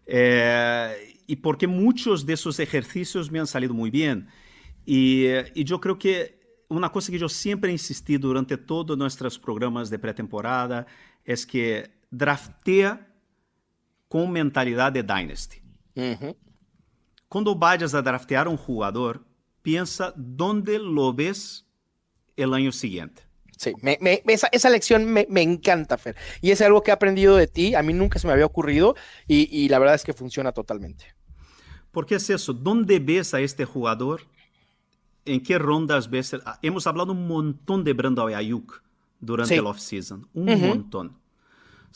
[0.04, 4.28] eh, y porque muchos de esos ejercicios me han salido muy bien.
[4.84, 5.24] Y,
[5.54, 6.35] y yo creo que
[6.68, 10.86] una cosa que yo siempre he insistido durante todos nuestros programas de pretemporada
[11.24, 13.06] es que draftea
[14.08, 15.62] com mentalidade de Dynasty.
[15.96, 16.34] Uhum.
[17.28, 19.24] Quando vayas a draftear um jogador,
[19.62, 21.64] piensa dónde lo ves
[22.36, 23.22] el año siguiente.
[23.56, 26.14] Sí, me, me, esa, esa, lección me, me, encanta, Fer.
[26.42, 27.74] Y es algo que he aprendido de ti.
[27.74, 28.94] A mí nunca se me había ocurrido
[29.26, 31.06] y, y, la verdad es que funciona totalmente.
[31.90, 32.52] ¿Por qué es eso?
[32.52, 34.20] ¿Dónde ves a este jugador?
[35.26, 36.36] ¿En qué rondas ves?
[36.62, 38.82] Hemos hablado un montón de Brandon Ayuk
[39.20, 39.58] durante sí.
[39.60, 40.28] el off-season.
[40.32, 40.68] Un uh -huh.
[40.68, 41.26] montón.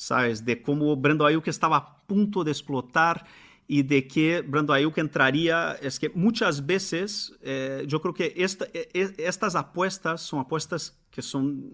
[0.00, 0.46] ¿sabes?
[0.46, 3.26] De cómo Brando Ayuk estaba a punto de explotar
[3.68, 5.72] y de que Brando Ayuk entraría.
[5.82, 10.98] Es que muchas veces eh, yo creo que esta, e, e, estas apuestas son apuestas
[11.10, 11.70] que son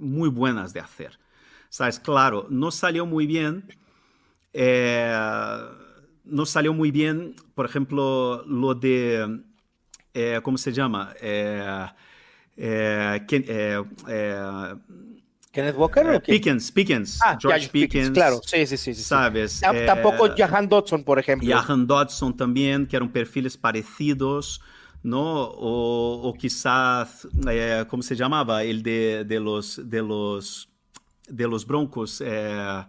[0.00, 1.18] muy buenas de hacer.
[1.68, 2.00] ¿Sabes?
[2.00, 3.68] Claro, no salió muy bien.
[4.54, 5.14] Eh,
[6.24, 9.42] no salió muy bien, por ejemplo, lo de.
[10.20, 11.14] Eh, ¿Cómo se llama?
[11.20, 11.86] Eh,
[12.56, 14.74] eh, eh,
[15.52, 19.62] Kenneth Walker o Pickens, Pickens, ah, George Pickens, claro, sí, sí, sí, sabes.
[19.62, 21.48] Eh, tampoco Jahan Dodson, por ejemplo.
[21.48, 24.60] Jahan Dodson también, que eran perfiles parecidos,
[25.04, 25.22] ¿no?
[25.22, 28.64] O, o quizás, eh, ¿cómo se llamaba?
[28.64, 30.68] El de, de, los, de los,
[31.28, 32.20] de los Broncos.
[32.26, 32.84] Eh,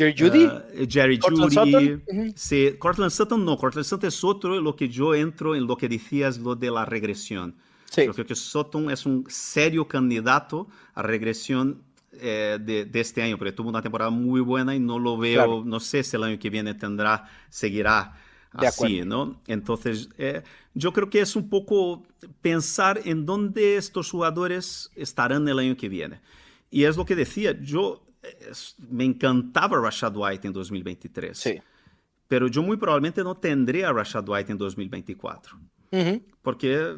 [0.00, 0.44] Jerry Judy.
[0.46, 1.72] Uh, Jerry Cortland Judy.
[1.72, 2.02] Sutton.
[2.06, 2.32] Uh -huh.
[2.34, 5.88] Sí, Cortland Sutton no, Cortland Sutton es otro, lo que yo entro en lo que
[5.88, 7.54] decías, lo de la regresión.
[7.90, 8.06] Sí.
[8.06, 11.82] Yo creo que Sutton es un serio candidato a regresión
[12.12, 15.80] eh, de, este año, porque tuvo una temporada muy buena y no lo veo, no
[15.80, 18.14] sé si el año que viene tendrá, seguirá
[18.52, 19.40] así, ¿no?
[19.46, 20.42] Entonces, eh,
[20.74, 22.02] yo creo que es un poco
[22.42, 26.20] pensar en dónde estos jugadores estarán el año que viene.
[26.70, 28.02] Y es lo que decía, yo
[28.78, 31.38] me encantaba Rashad White en 2023.
[31.38, 31.60] Sí.
[32.28, 35.58] Pero yo muy probablemente no tendré a Rashad White en 2024.
[36.42, 36.96] Porque eh,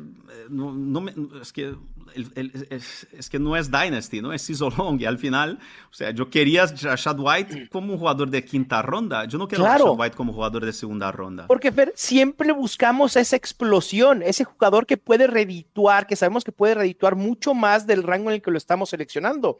[0.51, 1.09] no,
[1.41, 1.75] es, que
[2.15, 4.33] es, que no es Dynasty, ¿no?
[4.35, 5.01] Es season long.
[5.01, 5.59] Y al final,
[5.91, 9.25] o sea, yo quería Rashad White como un jugador de quinta ronda.
[9.25, 11.47] Yo no quiero a Rashad White como jugador de segunda ronda.
[11.47, 17.17] Porque siempre buscamos esa explosión, ese jugador que puede redituar, que sabemos que puede redituar
[17.17, 19.59] mucho más del rango en el que lo estamos seleccionando.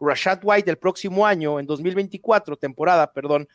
[0.00, 3.48] Rashad White el próximo año, en 2024, temporada, perdón,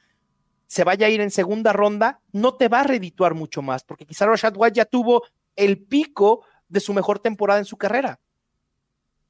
[0.67, 4.05] se vaya a ir en segunda ronda, no te va a redituar mucho más, porque
[4.05, 5.23] quizá Rashad White ya tuvo
[5.55, 8.19] el pico de su mejor temporada en su carrera.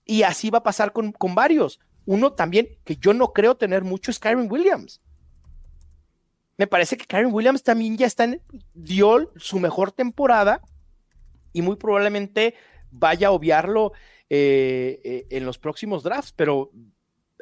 [0.06, 1.80] Y así va a pasar con, con varios.
[2.06, 5.02] Uno también que yo no creo tener mucho es Kyron Williams.
[6.58, 8.42] Me parece que Kyron Williams también ya está en,
[8.74, 10.62] dio su mejor temporada
[11.52, 12.56] y muy probablemente
[12.92, 13.94] vaya a obviarlo
[14.30, 16.72] eh, eh, en los próximos drafts, pero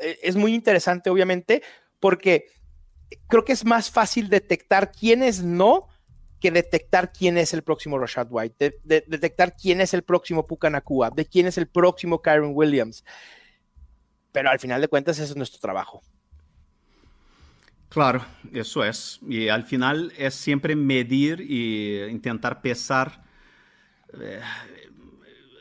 [0.02, 1.62] es muy interesante, obviamente,
[2.00, 2.46] porque
[3.28, 5.88] creo que es más fácil detectar quiénes no
[6.42, 10.72] que detectar quién es el próximo Rashad White, de, detectar quién es el próximo Puka
[10.72, 13.06] Nakua, de quién es el próximo Kyron Williams.
[14.32, 16.02] Pero al final de cuentas, ese es nuestro trabajo.
[17.90, 19.20] Claro, eso es.
[19.28, 23.24] Y al final es siempre medir e intentar pesar,
[24.20, 24.42] eh,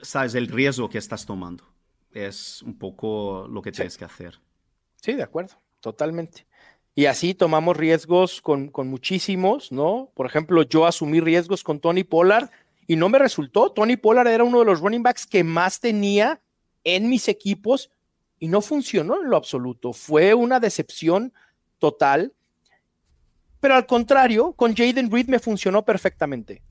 [0.00, 1.69] sabes, el riesgo que estás tomando.
[2.12, 4.40] Es un poco lo que tienes que hacer.
[4.96, 6.46] Sí, de acuerdo, totalmente.
[6.94, 10.10] Y así tomamos riesgos con, muchísimos, ¿no?
[10.14, 12.50] Por ejemplo, yo asumí riesgos con Tony Pollard
[12.86, 13.70] y no me resultó.
[13.70, 16.40] Tony Pollard era uno de los running backs que más tenía
[16.82, 17.90] en mis equipos
[18.38, 19.92] y no funcionó en lo absoluto.
[19.92, 21.32] Fue una decepción
[21.78, 22.34] total.
[23.60, 26.62] Pero al contrario, con Jaden Reed me funcionó perfectamente.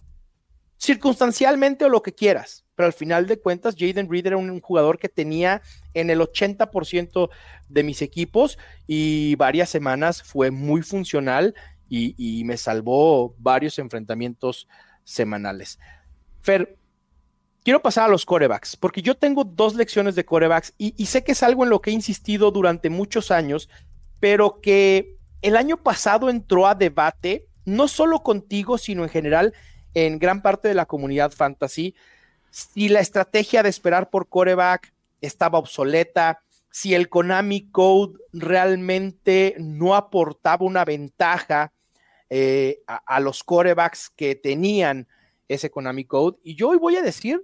[0.80, 5.00] Circunstancialmente o lo que quieras pero al final de cuentas Jaden Reed era un, jugador
[5.00, 5.62] que tenía
[5.94, 7.30] en el 80%
[7.68, 11.54] de mis equipos y varias semanas fue muy funcional
[11.89, 14.70] y, me salvó varios enfrentamientos
[15.04, 15.78] semanales.
[16.39, 16.78] Fer,
[17.65, 21.26] quiero pasar a los corebacks, porque yo tengo dos lecciones de corebacks y, y sé
[21.26, 23.68] que es algo en lo que he insistido durante muchos años,
[24.22, 29.54] pero que el año pasado entró a debate, no solo contigo, sino en general
[29.93, 31.95] en gran parte de la comunidad fantasy,
[32.52, 39.95] si la estrategia de esperar por coreback estaba obsoleta, si el Konami Code realmente no
[39.95, 41.73] aportaba una ventaja
[42.30, 45.08] eh, a, los corebacks que tenían
[45.47, 46.38] ese Konami Code.
[46.43, 47.43] Y yo hoy voy a decir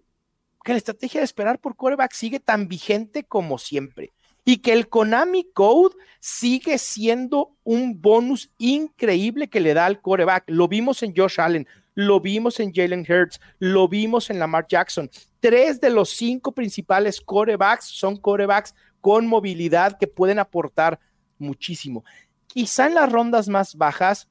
[0.63, 4.13] que la estrategia de esperar por coreback sigue tan vigente como siempre.
[4.47, 10.43] Y que el Konami Code sigue siendo un bonus increíble que le da al coreback.
[10.47, 15.09] Lo vimos en Josh Allen, lo vimos en Jalen Hurts, lo vimos en Lamar Jackson.
[15.39, 20.99] Tres de los cinco principales corebacks son corebacks con movilidad que pueden aportar
[21.37, 22.03] muchísimo.
[22.47, 24.27] Quizá en las rondas más bajas,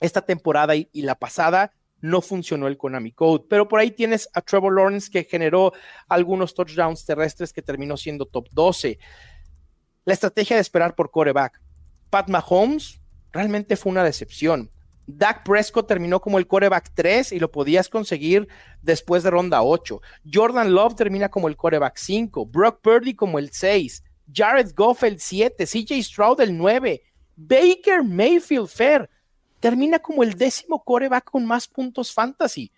[0.00, 4.42] esta temporada y, la pasada, no funcionó el Konami Code, pero por ahí tienes a
[4.42, 5.72] Trevor Lawrence que generó
[6.06, 8.98] algunos touchdowns terrestres que terminó siendo top 12.
[10.04, 11.62] La estrategia de esperar por coreback.
[12.10, 13.00] Pat Mahomes
[13.32, 14.70] realmente fue una decepción.
[15.06, 18.48] Dak Prescott terminó como el coreback 3 y lo podías conseguir
[18.82, 20.00] después de ronda 8.
[20.32, 22.46] Jordan Love termina como el coreback 5.
[22.46, 24.02] Brock Purdy como el 6.
[24.32, 25.66] Jared Goff el 7.
[25.66, 27.02] CJ Stroud el 9.
[27.36, 29.10] Baker Mayfield Fair
[29.60, 32.70] termina como el décimo coreback con más puntos fantasy.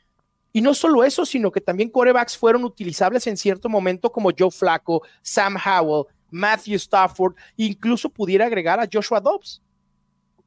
[0.53, 4.51] Y no solo eso, sino que también corebacks fueron utilizables en cierto momento como Joe
[4.51, 9.63] Flacco, Sam Howell, Matthew Stafford, incluso pudiera agregar a Joshua Dobbs.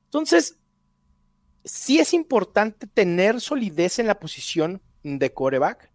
[0.06, 0.58] Entonces,
[1.70, 5.92] sí es importante tener solidez en la posición de coreback,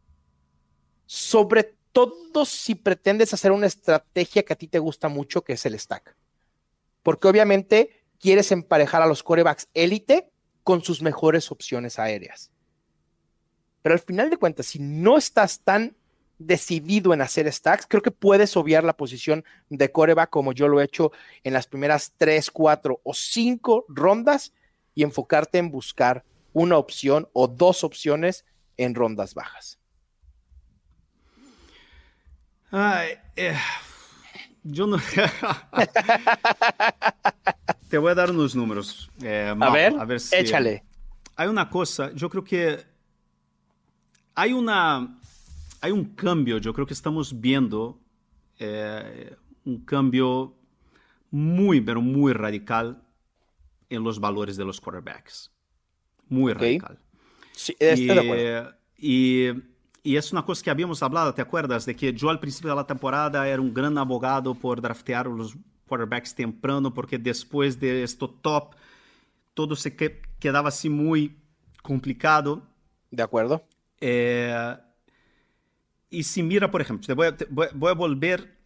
[1.06, 5.66] sobre todo si pretendes hacer una estrategia que a ti te gusta mucho, que es
[5.66, 6.16] el stack.
[7.02, 10.30] Porque obviamente quieres emparejar a los corebacks élite
[10.62, 12.50] con sus mejores opciones aéreas.
[13.82, 15.96] Pero al final de cuentas, si no estás tan
[16.38, 20.80] decidido en hacer stacks, creo que puedes obviar la posición de coreback como yo lo
[20.80, 24.52] he hecho en las primeras tres, cuatro o cinco rondas
[24.94, 28.44] y enfocarte en buscar una opción o dos opciones
[28.76, 29.78] en rondas bajas.
[33.36, 33.56] Eh,
[34.64, 34.98] yo no.
[37.88, 39.10] Te voy a dar unos números.
[39.22, 40.34] Eh, a, ver, a ver si...
[40.34, 40.84] échale.
[41.36, 42.84] Hay una cosa, yo creo que
[44.34, 45.18] hay una.
[45.80, 48.00] Hay un cambio, yo creo que estamos viendo
[48.58, 50.56] eh, un cambio
[51.30, 53.02] muy, pero muy radical
[53.94, 55.50] en los valores de los quarterbacks.
[56.28, 56.98] Muy radical.
[57.52, 58.74] Sí, estoy y, de acuerdo.
[58.96, 59.48] Y,
[60.02, 61.86] y, es una cosa que habíamos hablado, ¿te acuerdas?
[61.86, 65.56] De que yo al principio de la temporada era un gran abogado por draftear los
[65.86, 68.74] quarterbacks temprano, porque después de esto top,
[69.52, 71.36] todo se que, quedaba así muy
[71.82, 72.62] complicado.
[73.10, 73.64] De acuerdo.
[74.00, 74.76] Eh,
[76.10, 78.58] y si mira, por ejemplo, te voy, a, te voy, voy a volver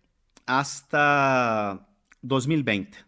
[0.46, 1.86] hasta
[2.22, 3.07] 2020.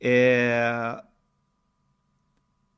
[0.00, 0.96] Eh,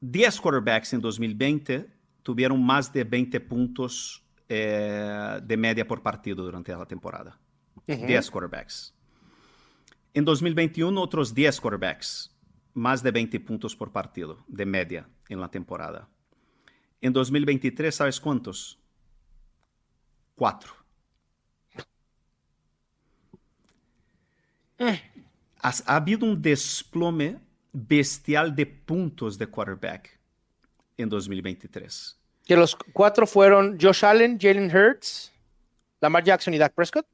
[0.01, 1.89] 10 quarterbacks en 2020
[2.23, 7.39] tuvieron más de 20 puntos eh, de media por partido durante la temporada.
[7.87, 8.07] Uh -huh.
[8.07, 8.95] 10 quarterbacks.
[10.13, 12.37] En 2021, otros 10 quarterbacks,
[12.75, 16.09] más de 20 puntos por partido de media en la temporada.
[17.01, 18.79] En 2023, ¿sabes cuántos?
[20.35, 20.73] Cuatro.
[24.79, 25.12] Eh.
[25.63, 27.39] Ha, ha, habido un desplome
[27.73, 30.19] bestial de puntos de quarterback
[30.97, 32.19] en 2023.
[32.45, 35.33] Que los cuatro fueron Josh Allen, Jalen Hurts,
[36.01, 37.07] Lamar Jackson y Dak Prescott.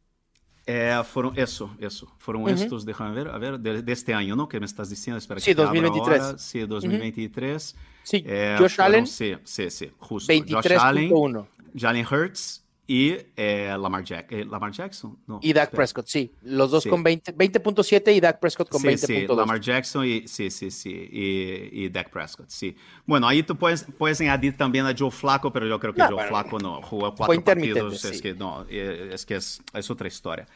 [0.67, 2.13] Eh, fueron eso, eso.
[2.19, 2.63] Fueron uh -huh.
[2.63, 4.49] estos, déjame ver, a ver, de, de, este año, ¿no?
[4.49, 5.17] Que me estás diciendo.
[5.17, 6.21] Espera, sí, 2023.
[6.21, 6.39] Ahora.
[6.39, 7.75] Sí, 2023.
[7.75, 7.83] Uh -huh.
[8.03, 9.07] Sí, eh, Josh fueron, Allen.
[9.07, 10.31] Sí, sí, sí, justo.
[10.31, 10.79] 23.
[10.79, 11.49] Josh Allen, 1.
[11.75, 15.19] Jalen Hurts y eh, Lamar, Jack eh, Lamar, Jackson.
[15.27, 15.77] No, y Dak espera.
[15.77, 16.33] Prescott, sí.
[16.41, 16.89] Los dos sí.
[16.89, 18.13] con 20.7 20.
[18.15, 18.97] y Dak Prescott con 20.2.
[18.97, 22.75] Sí, sí, Lamar Jackson y, sí, sí, sí, y, y, Dak Prescott, sí.
[23.05, 26.07] Bueno, ahí tú puedes, puedes añadir también a Joe Flaco, pero yo creo que no,
[26.07, 28.07] Joe bueno, Flaco no jugó cuatro partidos.
[28.07, 30.47] Es que no, es que es, es otra historia.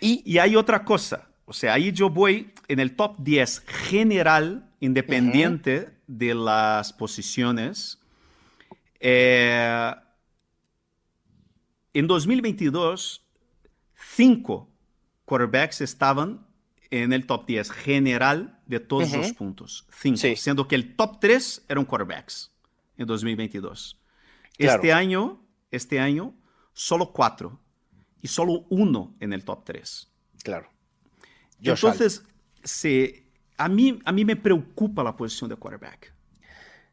[0.00, 1.28] Y, y, hay otra cosa.
[1.44, 5.90] O sea, ahí yo voy en el top 10 general, independiente uh -huh.
[6.06, 7.98] de las posiciones.
[8.98, 9.92] Eh,
[11.94, 13.24] en 2022,
[13.94, 14.68] cinco
[15.24, 16.46] quarterbacks estaban
[16.90, 19.18] en el top 10 general de todos uh -huh.
[19.18, 19.86] los puntos.
[19.90, 20.18] Cinco.
[20.18, 20.36] Sí.
[20.36, 22.52] Siendo que el top 3 eran quarterbacks
[22.98, 23.98] en 2022.
[24.58, 24.74] Claro.
[24.76, 26.34] Este año, este año,
[26.72, 27.58] solo cuatro
[28.20, 30.08] y solo uno en el top 3.
[30.42, 30.68] Claro.
[31.60, 32.24] Entonces,
[32.62, 33.26] se,
[33.56, 36.12] a, mí, a mí me preocupa la posición de quarterback.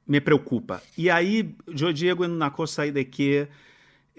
[0.05, 0.81] Me preocupa.
[0.95, 3.49] Y ahí yo llego en una cosa ahí de que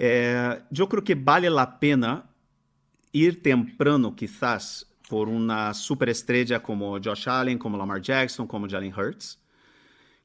[0.02, 2.24] eh, yo creo que vale la pena
[3.12, 9.38] ir temprano, quizás, por una superestrella como Josh Allen, como Lamar Jackson, como Jalen Hurts,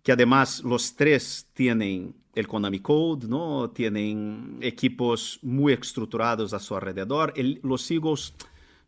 [0.02, 3.70] que además los tres tienen el Konami Code, ¿no?
[3.72, 7.34] Tienen equipos muy estructurados a su alrededor.
[7.36, 8.34] El, los Eagles,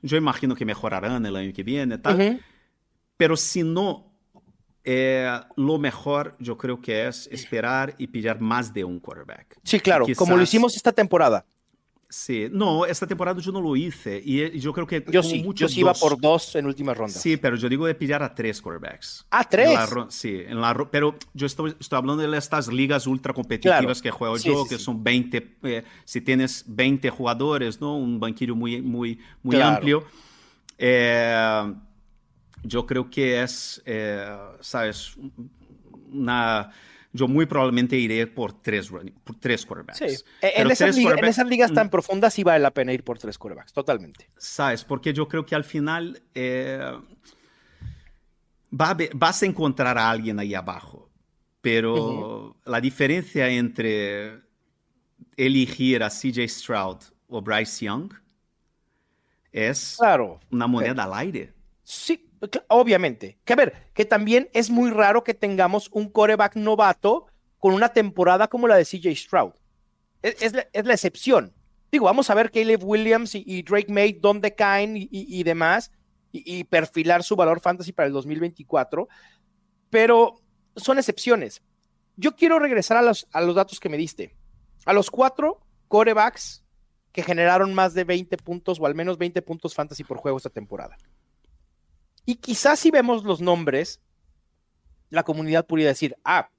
[0.02, 2.15] yo imagino que mejorarán el año que viene, tal.
[2.15, 2.41] Uh -huh.
[3.17, 4.07] Pero si no,
[4.89, 9.60] eh, lo mejor yo creo que es esperar y pillar más de un quarterback.
[9.62, 11.45] Sí, claro, Quizás, como lo hicimos esta temporada.
[12.10, 15.67] Sí, no, esta temporada yo no lo hice y yo creo que yo sí, yo
[15.67, 17.19] sí iba dos, por dos en última ronda.
[17.19, 19.28] Sí, pero yo digo de pillar a tres quarterbacks.
[19.30, 19.67] ¿A tres?
[19.67, 23.82] En la, sí, en la, pero yo estoy, estoy, hablando de estas ligas ultra competitivas
[23.82, 24.02] claro.
[24.02, 24.86] que juego sí, yo, sí, que sí.
[24.86, 27.97] son 20, eh, si tienes 20 jugadores, ¿no?
[27.97, 29.76] Un banquillo muy, muy, muy claro.
[29.76, 30.06] amplio.
[30.78, 31.73] Eh,
[32.63, 35.15] yo creo que es, eh, ¿sabes?
[36.12, 36.72] Una
[37.13, 38.89] yo muy probablemente iré por tres,
[39.24, 39.98] por tres quarterbacks.
[39.98, 40.24] Sí.
[40.41, 43.17] En, esas liga, quarterbacks, en, esas ligas tan profundas sí vale la pena ir por
[43.17, 44.30] tres quarterbacks, totalmente.
[44.38, 46.80] Sabes, porque yo creo que al final eh,
[48.80, 51.10] va a ver, vas a encontrar a alguien ahí abajo,
[51.62, 52.56] pero uh -huh.
[52.65, 54.41] la diferencia entre
[55.36, 58.13] elegir a CJ Stroud o Bryce Young
[59.52, 60.39] es claro.
[60.52, 61.54] una moneda al aire.
[61.84, 62.26] Sí,
[62.67, 63.39] obviamente.
[63.45, 67.28] Que a ver, que también es muy raro que tengamos un coreback novato
[67.60, 69.54] con una temporada como la de CJ Stroud.
[70.21, 71.54] Es, es, la, excepción.
[71.91, 75.91] Digo, vamos a ver Caleb Williams y, Drake May dónde caen y demás,
[76.32, 79.08] y, perfilar su valor fantasy para el 2024,
[79.89, 80.41] pero
[80.76, 81.62] son excepciones.
[82.15, 84.36] Yo quiero regresar a los, a los datos que me diste.
[84.86, 86.63] A los cuatro corebacks
[87.12, 90.49] que generaron más de 20 puntos o al menos 20 puntos fantasy por juego esta
[90.49, 90.97] temporada.
[92.28, 94.01] Y quizás si vemos los nombres,
[95.09, 96.49] la comunidad pudiera decir, ah,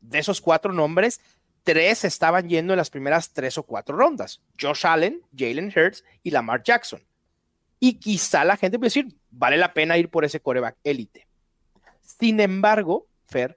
[0.00, 1.20] de esos cuatro nombres,
[1.62, 4.40] tres estaban yendo en las primeras tres o cuatro rondas.
[4.60, 7.00] Josh Allen, Jalen Hurts y Lamar Jackson.
[7.78, 11.28] Y quizá la gente puede decir, vale la pena ir por ese coreback élite.
[12.00, 13.56] Sin embargo, Fer,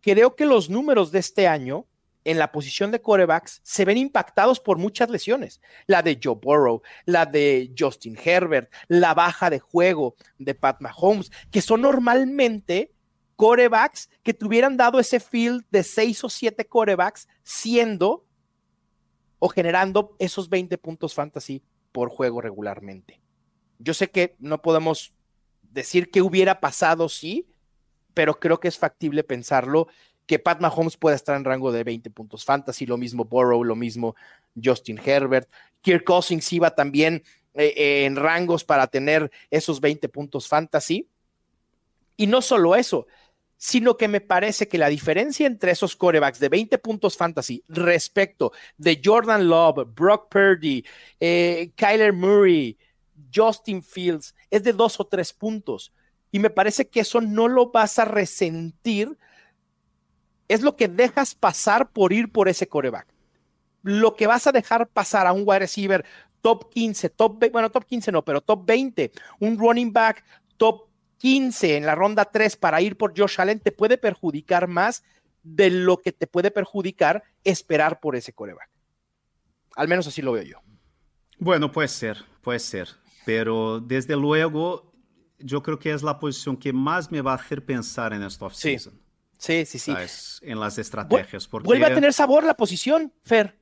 [0.00, 1.86] creo que los números de este año
[2.24, 5.60] en la posición de corebacks se ven impactados por muchas lesiones.
[5.86, 11.30] La de Joe Burrow, la de Justin Herbert, la baja de juego de Pat Mahomes,
[11.50, 12.92] que son normalmente
[13.36, 18.26] corebacks que te hubieran dado ese field de seis o siete corebacks siendo
[19.38, 21.62] o generando esos 20 puntos fantasy
[21.92, 23.20] por juego regularmente.
[23.78, 25.14] Yo sé que no podemos
[25.62, 27.48] decir qué hubiera pasado, sí,
[28.12, 29.88] pero creo que es factible pensarlo
[30.30, 33.74] que Pat Mahomes pueda estar en rango de 20 puntos fantasy, lo mismo Burrow, lo
[33.74, 34.14] mismo
[34.62, 35.50] Justin Herbert.
[35.80, 41.08] Kirk Cousins iba también eh, eh, en rangos para tener esos 20 puntos fantasy.
[42.16, 43.08] Y no solo eso,
[43.56, 48.52] sino que me parece que la diferencia entre esos corebacks de 20 puntos fantasy respecto
[48.78, 50.84] de Jordan Love, Brock Purdy,
[51.18, 52.78] eh, Kyler Murray,
[53.34, 55.92] Justin Fields, es de dos o tres puntos.
[56.30, 59.18] Y me parece que eso no lo vas a resentir.
[60.50, 63.06] Es lo que dejas pasar por ir por ese coreback.
[63.82, 66.04] Lo que vas a dejar pasar a un wide receiver
[66.40, 70.24] top 15, top, bueno, top 15 no, pero top 20, un running back
[70.56, 70.88] top
[71.18, 75.04] 15 en la ronda 3 para ir por Josh Allen te puede perjudicar más
[75.44, 78.68] de lo que te puede perjudicar esperar por ese coreback.
[79.76, 80.56] Al menos así lo veo yo.
[81.38, 82.88] Bueno, puede ser, puede ser.
[83.24, 84.92] Pero desde luego,
[85.38, 88.46] yo creo que es la posición que más me va a hacer pensar en esta
[88.46, 88.94] offseason.
[88.94, 89.00] Sí,
[89.40, 89.94] sí, sí.
[90.42, 91.48] En las estrategias.
[91.48, 91.66] Porque...
[91.66, 93.58] Vuelve a tener sabor la posición, Fer.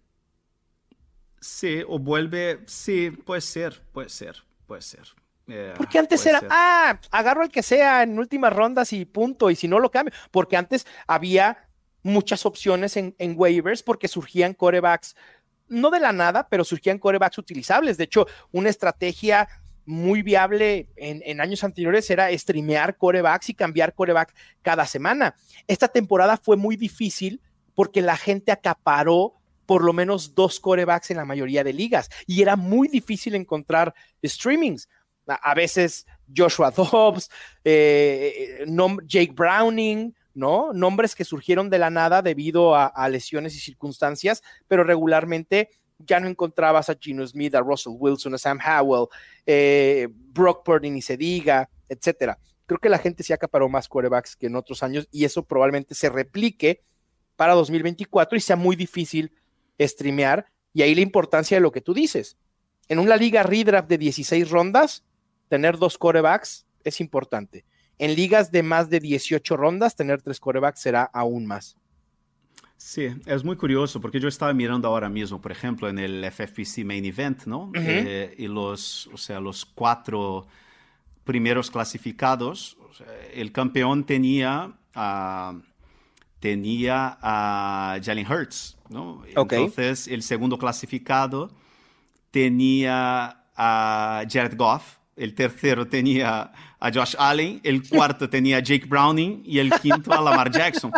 [1.41, 5.05] Sí, o vuelve, sí, puede ser, puede ser, puede ser.
[5.47, 9.57] Eh, porque antes era, ah, agarro el que sea en últimas rondas y punto, y
[9.57, 10.13] si no lo cambio.
[10.31, 11.69] Porque antes había
[12.03, 15.17] muchas opciones en, en waivers porque surgían corebacks,
[15.69, 17.97] no de la nada, pero surgían corebacks utilizables.
[17.97, 19.49] De hecho, una estrategia
[19.89, 25.35] muy viable en, años anteriores era streamear corebacks y cambiar coreback cada semana.
[25.67, 27.41] Esta temporada fue muy difícil
[27.75, 29.35] porque la gente acaparó
[29.65, 33.95] por lo menos dos corebacks en la mayoría de ligas y era muy difícil encontrar
[34.23, 34.91] streamings.
[35.27, 37.31] A, veces Joshua Dobbs,
[37.65, 38.65] eh,
[39.07, 40.73] Jake Browning, ¿no?
[40.75, 46.29] Nombres que surgieron de la nada debido a, lesiones y circunstancias, pero regularmente ya no
[46.29, 49.09] encontrabas a Gino Smith, a Russell Wilson, a Sam Howell,
[49.47, 52.39] eh, Brock Purdy ni se diga, etcétera.
[52.67, 55.95] Creo que la gente se acaparó más quarterbacks que en otros años y eso probablemente
[55.95, 56.83] se replique
[57.37, 59.33] para 2024 y sea muy difícil
[59.81, 60.47] streamear.
[60.73, 62.37] Y ahí la importancia de lo que tú dices.
[62.89, 65.05] En una liga redraft de 16 rondas,
[65.49, 67.65] tener dos corebacks es importante.
[67.99, 71.77] En ligas de más de 18 rondas, tener tres corebacks será aún más.
[72.79, 76.85] Sí, es muy curioso porque yo estaba mirando ahora mismo, por ejemplo, en el FFPC
[76.85, 77.73] Main Event, ¿no?
[77.75, 80.47] Eh, y los, o sea, los cuatro
[81.25, 82.77] primeros clasificados,
[83.35, 85.61] el campeón tenía a,
[86.39, 89.25] tenía a Jalen Hurts, ¿no?
[89.27, 91.51] Entonces, el segundo clasificado
[92.31, 98.87] tenía a Jared Goff, el tercero tenía a Josh Allen, el cuarto tenía a Jake
[98.87, 100.93] Browning y el quinto a Lamar Jackson.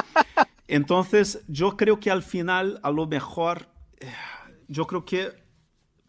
[0.71, 3.67] Entonces, yo creo que al final, a lo mejor,
[3.99, 4.07] eh,
[4.69, 5.33] yo creo que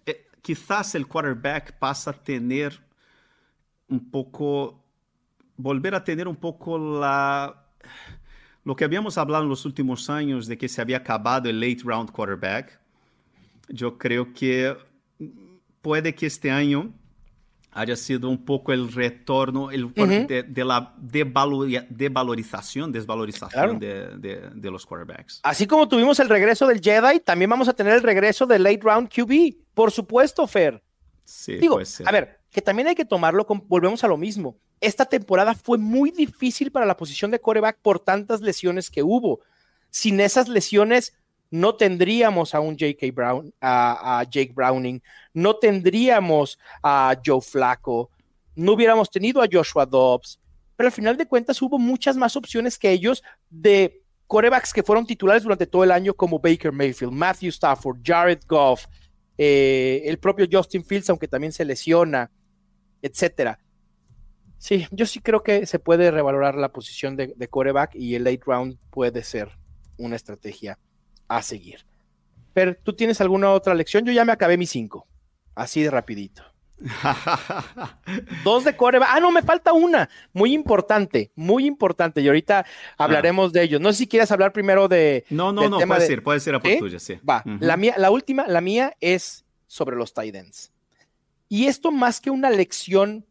[0.06, 2.80] eh, quizás el quarterback pasa a tener
[3.88, 4.86] un poco,
[5.58, 7.66] volver a tener un poco la,
[8.64, 11.82] lo que habíamos hablado en los últimos años de que se había acabado el late
[11.84, 12.80] round quarterback.
[13.68, 14.78] Yo creo que
[15.82, 16.94] puede que este año
[17.72, 25.40] haya sido un poco el retorno el, de, la devalorización, desvalorización de, los quarterbacks.
[25.44, 28.82] Así como tuvimos el regreso del Jedi, también vamos a tener el regreso del late
[28.82, 29.56] round QB.
[29.74, 30.84] Por supuesto, Fer.
[31.24, 34.58] Sí, Digo, a ver, que también hay que tomarlo, con, volvemos a lo mismo.
[34.82, 39.40] Esta temporada fue muy difícil para la posición de quarterback por tantas lesiones que hubo.
[39.90, 41.14] Sin esas lesiones,
[41.52, 43.12] no tendríamos a un J.K.
[43.14, 48.10] Brown, a, Jake Browning, no tendríamos a Joe Flacco,
[48.56, 50.40] no hubiéramos tenido a Joshua Dobbs,
[50.78, 55.06] pero al final de cuentas hubo muchas más opciones que ellos de corebacks que fueron
[55.06, 58.86] titulares durante todo el año, como Baker Mayfield, Matthew Stafford, Jared Goff,
[59.38, 62.32] eh, el propio Justin Fields, aunque también se lesiona,
[63.02, 63.60] etcétera.
[64.58, 68.24] Sí, yo sí creo que se puede revalorar la posición de, de coreback y el
[68.24, 69.50] late round puede ser
[69.98, 70.80] una estrategia
[71.38, 71.86] a seguir.
[72.54, 74.06] Pero, ¿tú tienes alguna otra lección?
[74.06, 75.08] Yo ya me acabé mis cinco.
[75.56, 76.44] Así de rapidito.
[78.44, 79.10] Dos de coreback.
[79.12, 80.10] Ah, no, me falta una.
[80.34, 82.22] Muy importante, muy importante.
[82.22, 82.66] Y ahorita
[82.98, 83.80] hablaremos de ellos.
[83.80, 85.26] No sé si quieres hablar primero de.
[85.30, 87.20] No, no, no, puede ser, puede ser a por tuya, sí.
[87.28, 87.44] Va.
[87.60, 90.72] La mía, la última, la mía es sobre los Titans.
[91.48, 93.26] Y esto más que una lección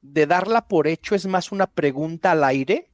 [0.00, 2.88] de darla por hecho, es más una pregunta al aire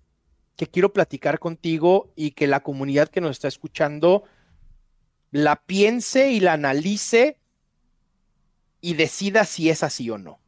[0.57, 4.25] que quiero platicar contigo y que la comunidad que nos está escuchando
[5.31, 7.39] la piense y la analice
[8.81, 10.41] y decida si es así o no.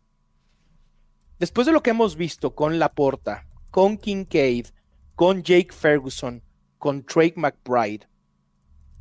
[1.38, 4.66] Después de lo que hemos visto con Laporta, con Kincaid,
[5.14, 6.42] con Jake Ferguson,
[6.78, 8.08] con Drake McBride,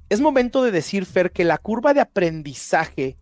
[0.10, 3.18] es momento de decir, Fer, que la curva de aprendizaje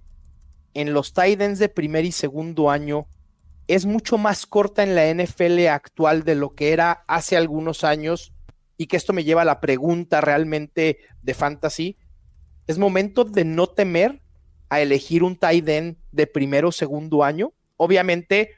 [0.74, 3.08] en los tight ends de primer y segundo año
[3.76, 8.34] es mucho más corta en la NFL actual de lo que era hace algunos años
[8.76, 11.98] y que esto me lleva a la pregunta realmente de fantasy.
[12.68, 14.22] Es momento de no temer
[14.68, 17.54] a elegir un tight end de primero o segundo año.
[17.78, 18.56] Obviamente,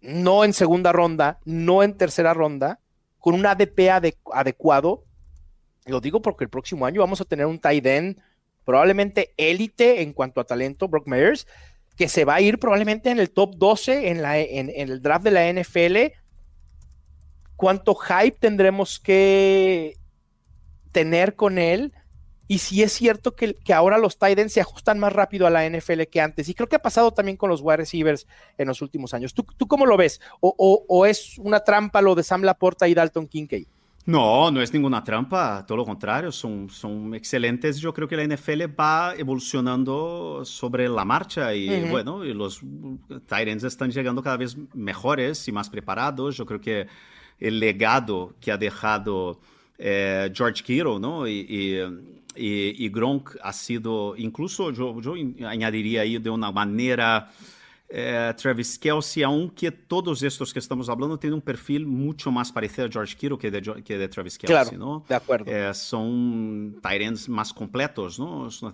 [0.00, 2.80] no en segunda ronda, no en tercera ronda,
[3.18, 3.90] con un ADP
[4.32, 5.04] adecuado.
[5.84, 8.22] Lo digo porque el próximo año vamos a tener un tight end
[8.64, 11.46] probablemente élite en cuanto a talento, Brock Myers,
[11.96, 15.24] que se va a ir probablemente en el top 12 en, la, en, el draft
[15.24, 16.18] de la NFL.
[17.56, 19.96] ¿Cuánto hype tendremos que
[20.90, 21.92] tener con él?
[22.48, 26.02] Y si es cierto que, ahora los Titans se ajustan más rápido a la NFL
[26.10, 26.48] que antes.
[26.48, 28.26] Y creo que ha pasado también con los wide receivers
[28.58, 29.32] en los últimos años.
[29.32, 30.20] ¿Tú, tú cómo lo ves?
[30.40, 33.66] ¿O, o es una trampa lo de Sam Laporta y Dalton Kincaid?
[34.04, 37.78] No, no es ninguna trampa, todo lo contrario, son, son excelentes.
[37.78, 42.60] Yo creo que la NFL va evolucionando sobre la marcha y bueno, y los
[43.08, 46.36] Titans están llegando cada vez mejores y más preparados.
[46.36, 46.88] Yo creo que
[47.38, 49.38] el legado que ha dejado
[49.78, 51.28] eh, George Kittle ¿no?
[51.28, 51.46] y,
[52.34, 55.14] y, y, Gronk ha sido, incluso yo, yo
[55.46, 57.30] añadiría ahí de una manera
[57.94, 62.86] eh, Travis Kelsey, aunque todos estos que estamos hablando tienen un perfil mucho más parecido
[62.86, 65.04] a George Kittle que de, que de Travis Kelsey, claro, ¿no?
[65.06, 65.52] De acuerdo.
[65.52, 68.50] Eh, son tight más completos, ¿no?
[68.50, 68.72] Son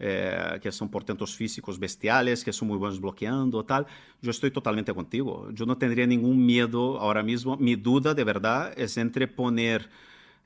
[0.00, 3.86] eh, que son portentos físicos bestiales, que son muy buenos bloqueando, tal.
[4.20, 5.48] Yo estoy totalmente contigo.
[5.52, 7.56] Yo no tendría ningún miedo ahora mismo.
[7.56, 9.88] Mi duda, de verdad, es entre poner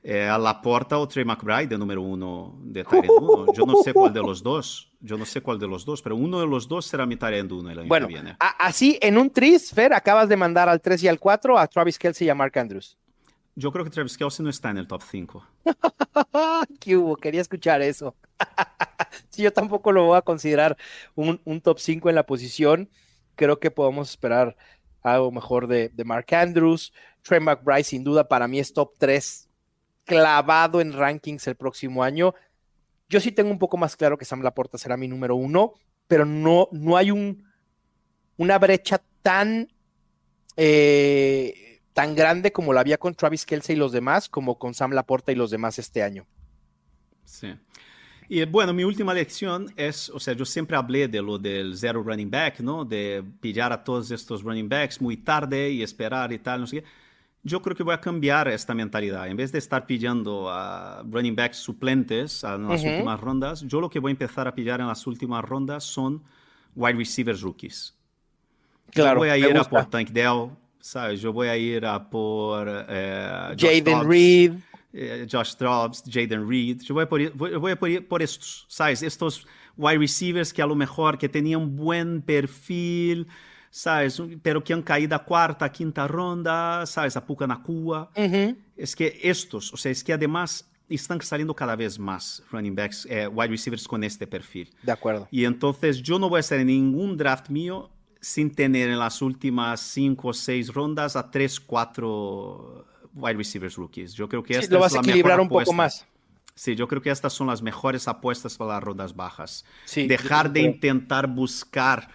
[0.03, 3.53] é, a Laporta ou Trey McBride, número uno de Tyrant 1.
[3.53, 4.91] Yo no sé cuál de los dos.
[4.99, 7.51] Yo no sé cuál de los dos, pero uno de los dos será mi Tyrant
[7.51, 8.35] 1 el año bueno, que viene.
[8.59, 11.97] así, en un tris, Fer, acabas de mandar al 3 y al 4 a Travis
[11.97, 12.97] Kelsey y a Mark Andrews.
[13.55, 15.47] Yo creo que Travis Kelsey no está en el top 5.
[16.79, 17.15] ¿Qué hubo?
[17.15, 18.15] Quería escuchar eso.
[19.29, 20.75] sí, yo tampoco lo voy a considerar
[21.15, 22.89] un, un, top 5 en la posición.
[23.35, 24.57] Creo que podemos esperar
[25.01, 26.93] algo mejor de, de Mark Andrews.
[27.21, 29.49] Trey McBride, sin duda, para mí es top 3
[30.05, 32.33] clavado en rankings el próximo año.
[33.09, 35.73] Yo sí tengo un poco más claro que Sam Laporta será mi número uno,
[36.07, 37.45] pero no, no hay un,
[38.37, 39.71] una brecha tan,
[40.57, 44.91] eh, tan grande como la había con Travis Kelsey y los demás, como con Sam
[44.91, 46.25] Laporta y los demás este año.
[47.23, 47.53] Sí.
[48.29, 52.01] Y bueno, mi última lección es, o sea, yo siempre hablé de lo del zero
[52.01, 52.85] running back, ¿no?
[52.85, 56.81] De pillar a todos estos running backs muy tarde y esperar y tal, no sé
[56.81, 56.87] qué
[57.43, 59.27] yo creo que voy a cambiar esta mentalidad.
[59.27, 63.89] En vez de estar pillando a running backs suplentes en las últimas rondas, yo lo
[63.89, 66.23] que voy a empezar a pillar en las últimas rondas son
[66.75, 67.93] wide receivers rookies.
[68.91, 71.19] Claro, yo voy a ir a por Tank Dell, ¿sabes?
[71.19, 74.53] Yo voy a ir a por eh, Jaden Reed.
[74.95, 76.81] Eh, Josh Dobbs, Jaden Reed.
[76.81, 79.01] Yo voy a, por, voy a por, por estos, ¿sabes?
[79.01, 83.27] Estos wide receivers que a lo mejor que tenían buen perfil,
[83.73, 84.21] sabes?
[84.43, 87.17] Pero que han caído a cuarta, quinta ronda, sabes?
[87.17, 88.11] A Puka Nakua.
[88.77, 93.07] Es que estos, o sea, es que además están saliendo cada vez más running backs,
[93.09, 94.69] eh, wide receivers con este perfil.
[94.83, 95.27] De acuerdo.
[95.31, 97.89] Y entonces yo no voy a estar en ningún draft mío
[98.21, 104.13] sin tener en las últimas cinco o seis rondas a tres, cuatro wide receivers rookies.
[104.13, 106.05] Yo creo que esta sí, lo vas a equilibrar un poco más.
[106.53, 109.65] Sí, yo creo que estas son las mejores apuestas para las rondas bajas.
[109.85, 112.09] Sí, Dejar de intentar buscar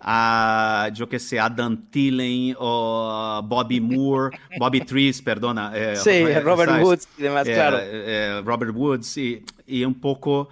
[0.00, 5.72] a, yo que sé, Adam Thielen o Bobby Moore, Bobby Trees, perdona.
[5.74, 7.78] Eh, sí, Robert Woods y demás, eh, claro.
[7.80, 10.50] Eh, Robert Woods y, y, un poco,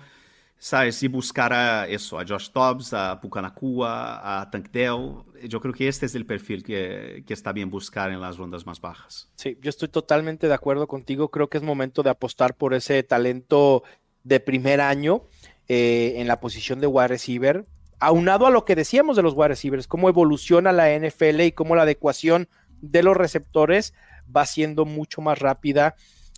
[0.58, 1.02] ¿sabes?
[1.02, 5.16] Y buscar a eso, a Josh Dobbs, a Pucanacua, a Tank Dell.
[5.46, 8.64] Yo creo que este es el perfil que, que está bien buscar en las rondas
[8.64, 9.28] más bajas.
[9.36, 11.30] Sí, yo estoy totalmente de acuerdo contigo.
[11.30, 13.82] Creo que es momento de apostar por ese talento
[14.24, 15.24] de primer año
[15.68, 17.64] en la posición de wide receiver
[18.02, 21.76] aunado a lo que decíamos de los wide receivers, cómo evoluciona la NFL y cómo
[21.76, 22.48] la adecuación
[22.80, 23.94] de los receptores
[24.34, 25.94] va siendo mucho más rápida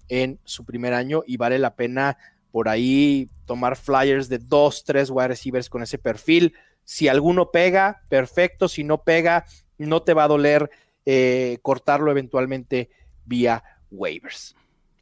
[0.09, 2.19] en su primer año y vale la pena
[2.51, 6.55] por ahí tomar flyers de dos, tres wide receivers con ese perfil.
[6.85, 8.69] Si alguno pega, perfecto.
[8.69, 9.47] Si no pega,
[9.79, 10.71] no te va a doler
[11.07, 12.91] eh, cortarlo eventualmente
[13.25, 14.55] vía waivers.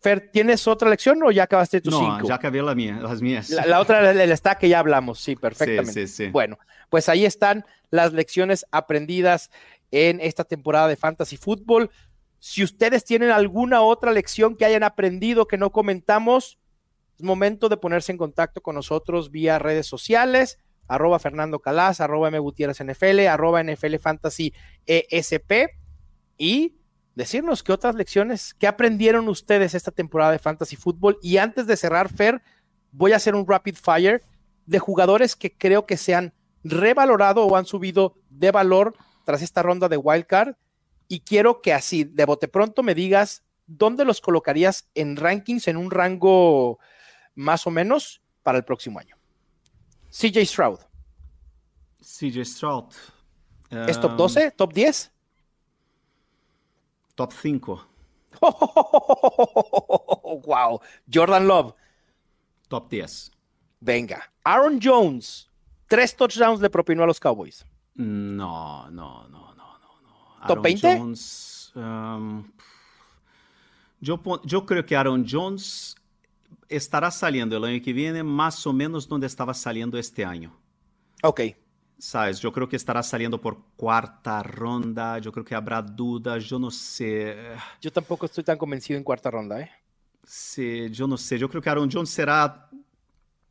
[0.02, 2.18] Fer, ¿tienes otra lección o ya acabaste tus cinco?
[2.18, 3.50] No, ya acabé la mía, las mías.
[3.50, 5.92] La, otra, el está que ya hablamos, sí, perfectamente.
[5.92, 6.30] Sí, sí, sí.
[6.30, 6.58] Bueno,
[6.90, 9.50] pues ahí están las lecciones aprendidas
[9.92, 11.90] en esta temporada de Fantasy Football.
[12.40, 16.58] Si ustedes tienen alguna otra lección que hayan aprendido que no comentamos,
[17.16, 22.26] es momento de ponerse en contacto con nosotros vía redes sociales, arroba Fernando Calas, arroba
[22.26, 24.52] M Gutiérrez NFL, arroba NFL Fantasy
[24.86, 25.70] ESP
[26.38, 26.74] y
[27.14, 31.18] decirnos qué otras lecciones, qué aprendieron ustedes esta temporada de Fantasy Football.
[31.22, 32.42] Y antes de cerrar, Fer,
[32.90, 34.22] voy a hacer un rapid fire
[34.66, 36.32] de jugadores que creo que se han
[36.64, 38.94] revalorado o han subido de valor
[39.24, 40.54] tras esta ronda de wildcard.
[41.08, 45.76] Y quiero que así, de bote pronto, me digas dónde los colocarías en rankings en
[45.76, 46.78] un rango
[47.34, 49.16] más o menos para el próximo año.
[50.10, 50.80] CJ Stroud.
[52.00, 52.92] CJ Stroud.
[53.88, 54.44] ¿Es top 12?
[54.44, 55.11] Um, ¿Top 10?
[57.14, 57.86] Top 5.
[60.46, 60.80] wow.
[61.12, 61.74] Jordan Love.
[62.68, 63.30] Top 10.
[63.80, 64.22] Venga.
[64.44, 65.48] Aaron Jones.
[65.88, 67.66] Tres touchdowns le propinó a los Cowboys.
[67.94, 70.46] No, no, no, no, no.
[70.46, 71.00] ¿Top 20?
[71.74, 72.50] Um,
[74.00, 75.94] yo, yo creo que Aaron Jones
[76.68, 80.52] estará saliendo el año que viene más o menos donde estaba saliendo este año.
[81.22, 81.40] Ok.
[82.02, 86.58] Sabes, yo creo que estará saliendo por cuarta ronda, yo creo que habrá dudas, yo
[86.58, 87.36] no sé.
[87.80, 89.70] Yo tampoco estoy tan convencido en cuarta ronda, ¿eh?
[90.24, 92.68] Sí, yo no sé, yo creo que Aaron Jones será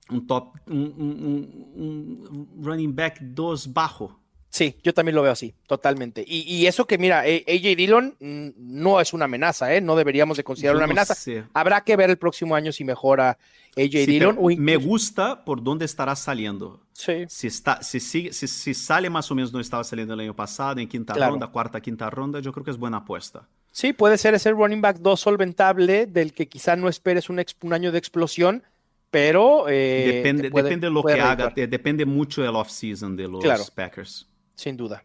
[0.10, 4.21] un top, un, un, un running back 2 bajo.
[4.52, 6.26] Sí, yo también lo veo así, totalmente.
[6.28, 9.80] Y, eso que, mira, AJ Dillon mm, no es una amenaza, ¿eh?
[9.80, 11.16] No deberíamos de considerar una amenaza.
[11.54, 13.38] Habrá que ver el próximo año si mejora
[13.78, 14.38] AJ Dillon.
[14.58, 16.82] Me gusta por dónde estará saliendo.
[16.92, 17.26] Sí.
[17.30, 20.82] Si, está, si, si, si, sale más o menos donde estaba saliendo el año pasado,
[20.82, 23.48] en quinta ronda, cuarta, quinta ronda, yo creo que es buena apuesta.
[23.72, 27.74] Sí, puede ser ese running back 2 solventable del que quizá no esperes un, un
[27.74, 28.64] año de explosión,
[29.12, 29.70] pero...
[29.70, 34.78] Eh, depende, depende de lo que haga, depende mucho del off-season de los Packers sin
[34.78, 35.04] duda.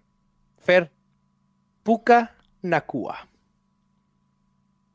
[0.58, 0.90] Fer,
[1.82, 3.28] Puka Nakua.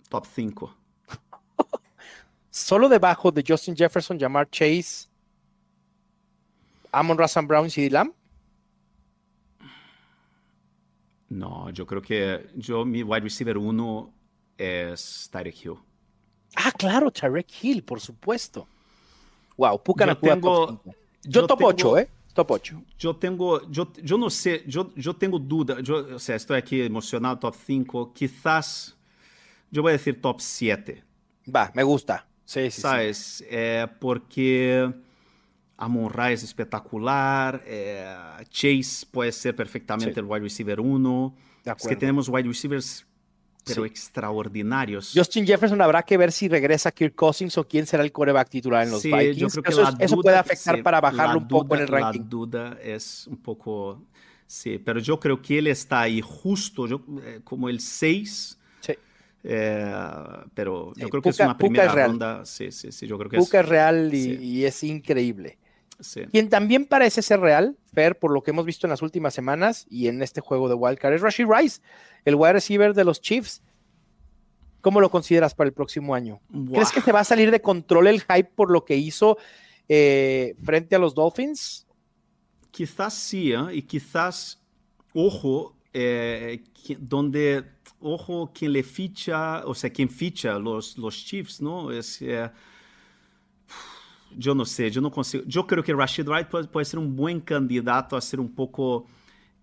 [0.10, 0.76] Top 5.
[2.49, 5.08] Solo debajo de Justin Jefferson, Jamar Chase,
[6.91, 8.14] Amon Razan Brown y CD Lamb.
[11.30, 14.14] No, yo creo que yo, mi wide receiver uno
[14.58, 15.78] es Tyreek Hill.
[16.58, 18.68] Ah, claro, Tyreek Hill, por supuesto.
[19.56, 20.41] Wow, Puka Nakua.
[20.41, 20.82] top
[21.24, 22.10] yo, top 8, ¿eh?
[22.34, 22.84] Top 8.
[22.97, 26.82] Yo tengo, yo, yo no sé, yo, yo tengo duda, yo, o sea, estoy aquí
[26.82, 28.97] emocionado, top 5, quizás,
[29.69, 31.03] yo voy a decir top 7.
[31.53, 32.27] Va, me gusta.
[32.45, 33.17] Sí, sí, ¿Sabes?
[33.17, 33.45] Sí.
[33.49, 34.93] Eh, porque
[35.77, 38.15] Amon Ra es espectacular, eh,
[38.49, 40.19] Chase puede ser perfectamente sí.
[40.19, 41.36] el wide receiver 1.
[41.65, 43.05] Es que tenemos wide receivers
[43.64, 43.88] pero sí.
[43.89, 45.12] extraordinarios.
[45.16, 48.84] Justin Jefferson habrá que ver si regresa Kirk Cousins o quién será el coreback titular
[48.84, 49.38] en los sí, Vikings.
[49.38, 52.22] Yo creo que eso, eso puede afectar para bajarlo un poco en el ranking.
[52.22, 54.03] La duda es un poco...
[54.47, 58.59] Sí, pero yo creo que él está ahí justo yo, eh, como el 6.
[58.82, 58.93] Sí.
[59.43, 59.93] Eh,
[60.53, 62.45] pero yo creo que Puka, es una primera ronda.
[62.45, 65.57] Sí, sí, sí, yo creo que Puka es, es real y, y es increíble.
[66.02, 66.22] Sí.
[66.32, 69.86] Quien también parece ser real, Fer, por lo que hemos visto en las últimas semanas
[69.89, 71.82] y en este juego de Wildcard, es Rashid Rice,
[72.26, 73.62] el wide receiver de los Chiefs.
[74.82, 76.41] ¿Cómo lo consideras para el próximo año?
[76.49, 76.74] Wow.
[76.74, 79.38] ¿Crees que se va a salir de control el hype por lo que hizo
[79.88, 81.86] eh, frente a los Dolphins?
[82.72, 83.60] Quizás sí, ¿eh?
[83.74, 84.60] y quizás,
[85.14, 86.64] ojo, eh,
[86.97, 87.64] donde,
[87.99, 91.91] ojo, quien le ficha, o sea, quien ficha los, los Chiefs, ¿no?
[91.91, 92.20] Es,
[94.38, 97.15] yo no sé, yo no consigo, yo creo que Rashid Wright puede, puede ser un
[97.15, 99.07] buen candidato a ser un poco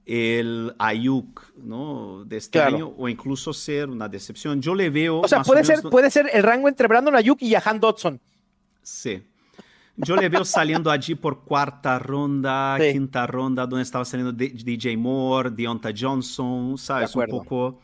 [0.08, 2.24] el Ayuk, ¿no?
[2.24, 2.76] De este claro.
[2.76, 4.62] año, o incluso ser una decepción.
[4.62, 5.20] Yo le veo.
[5.20, 5.90] O sea, puede, o ser, no...
[5.90, 8.18] puede ser el rango entre Brandon Ayuk y Jahan Dodson.
[8.82, 9.22] Sí.
[9.96, 12.92] Yo le veo saliendo allí por cuarta ronda, sí.
[12.92, 17.14] quinta ronda, donde estaba saliendo DJ Moore, Deonta Johnson, ¿sabes?
[17.14, 17.80] Un poco.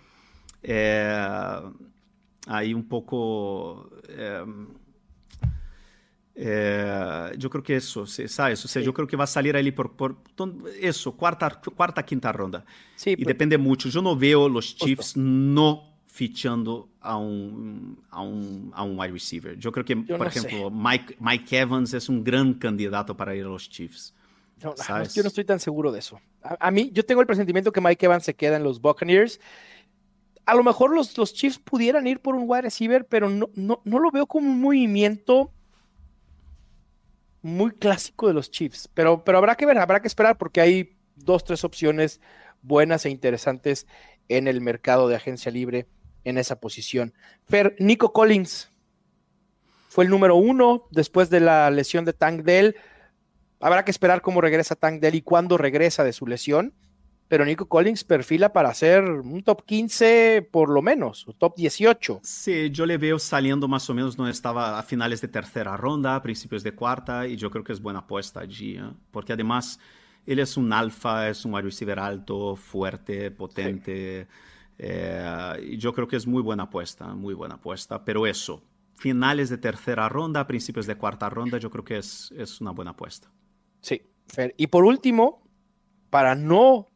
[0.62, 1.60] Eh,
[2.46, 3.90] ahí un poco.
[4.08, 4.44] Eh,
[6.36, 8.64] eh, yo creo que eso, ¿sabes?
[8.64, 8.86] O sea, sí.
[8.86, 10.16] yo creo que va a salir ahí por, por
[10.80, 12.64] eso, cuarta, cuarta, quinta ronda.
[12.96, 13.88] Sí, y pues, depende mucho.
[13.88, 15.20] Yo no veo los Chiefs justo.
[15.20, 19.56] no fichando a un, a un, a un wide receiver.
[19.58, 23.34] Yo creo que, yo por no ejemplo, Mike, Mike Evans es un gran candidato para
[23.34, 24.14] ir a los Chiefs.
[24.62, 25.14] No, ¿sabes?
[25.14, 26.20] Yo no estoy tan seguro de eso.
[26.42, 29.40] A, a, mí, yo tengo el presentimiento que Mike Evans se queda en los Buccaneers.
[30.46, 33.80] A lo mejor los, los Chiefs pudieran ir por un wide receiver, pero no, no,
[33.84, 35.52] no lo veo como un movimiento
[37.44, 40.96] muy clásico de los Chiefs, pero, pero habrá que ver, habrá que esperar porque hay
[41.14, 42.22] dos, tres opciones
[42.62, 43.86] buenas e interesantes
[44.30, 45.86] en el mercado de agencia libre
[46.24, 47.12] en esa posición.
[47.46, 48.70] Fer, Nico Collins
[49.90, 52.76] fue el número uno después de la lesión de Tank Dell.
[53.60, 56.72] Habrá que esperar cómo regresa Tank Dell y cuándo regresa de su lesión
[57.28, 62.20] pero Nico Collins perfila para ser un top 15 por lo menos, o top 18.
[62.22, 66.20] Sí, yo le veo saliendo más o menos donde estaba a finales de tercera ronda,
[66.22, 68.90] principios de cuarta, y yo creo que es buena apuesta allí, ¿eh?
[69.10, 69.78] porque además
[70.26, 74.28] él es un alfa, es un wide receiver alto, fuerte, potente, sí.
[74.78, 78.62] eh, y yo creo que es muy buena apuesta, muy buena apuesta, pero eso,
[78.94, 82.92] finales de tercera ronda, principios de cuarta ronda, yo creo que es, es una buena
[82.92, 83.30] apuesta.
[83.80, 84.54] Sí, Fer.
[84.56, 85.42] Y por último,
[86.10, 86.93] para no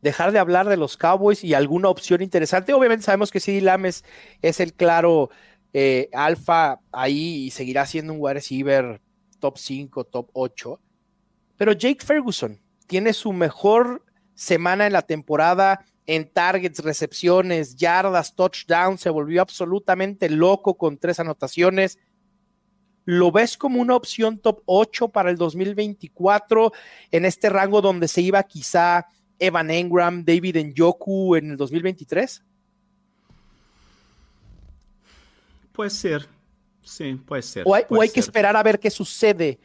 [0.00, 4.04] dejar de hablar de los Cowboys y alguna opción interesante, obviamente sabemos que CD Lames
[4.42, 5.30] es el claro
[5.72, 9.00] eh, alfa ahí y seguirá siendo un wide receiver
[9.40, 10.80] top 5, top 8.
[11.56, 19.02] Pero Jake Ferguson tiene su mejor semana en la temporada en targets, recepciones, yardas, touchdowns,
[19.02, 21.98] se volvió absolutamente loco con tres anotaciones.
[23.04, 26.72] ¿Lo ves como una opción top 8 para el 2024
[27.10, 29.06] en este rango donde se iba quizá
[29.38, 32.44] Evan Engram, David Njoku en el 2023?
[35.72, 36.26] Puede ser,
[36.82, 37.62] sí, puede ser.
[37.66, 38.30] O hay, puede que ser.
[38.30, 39.60] esperar a ver qué sucede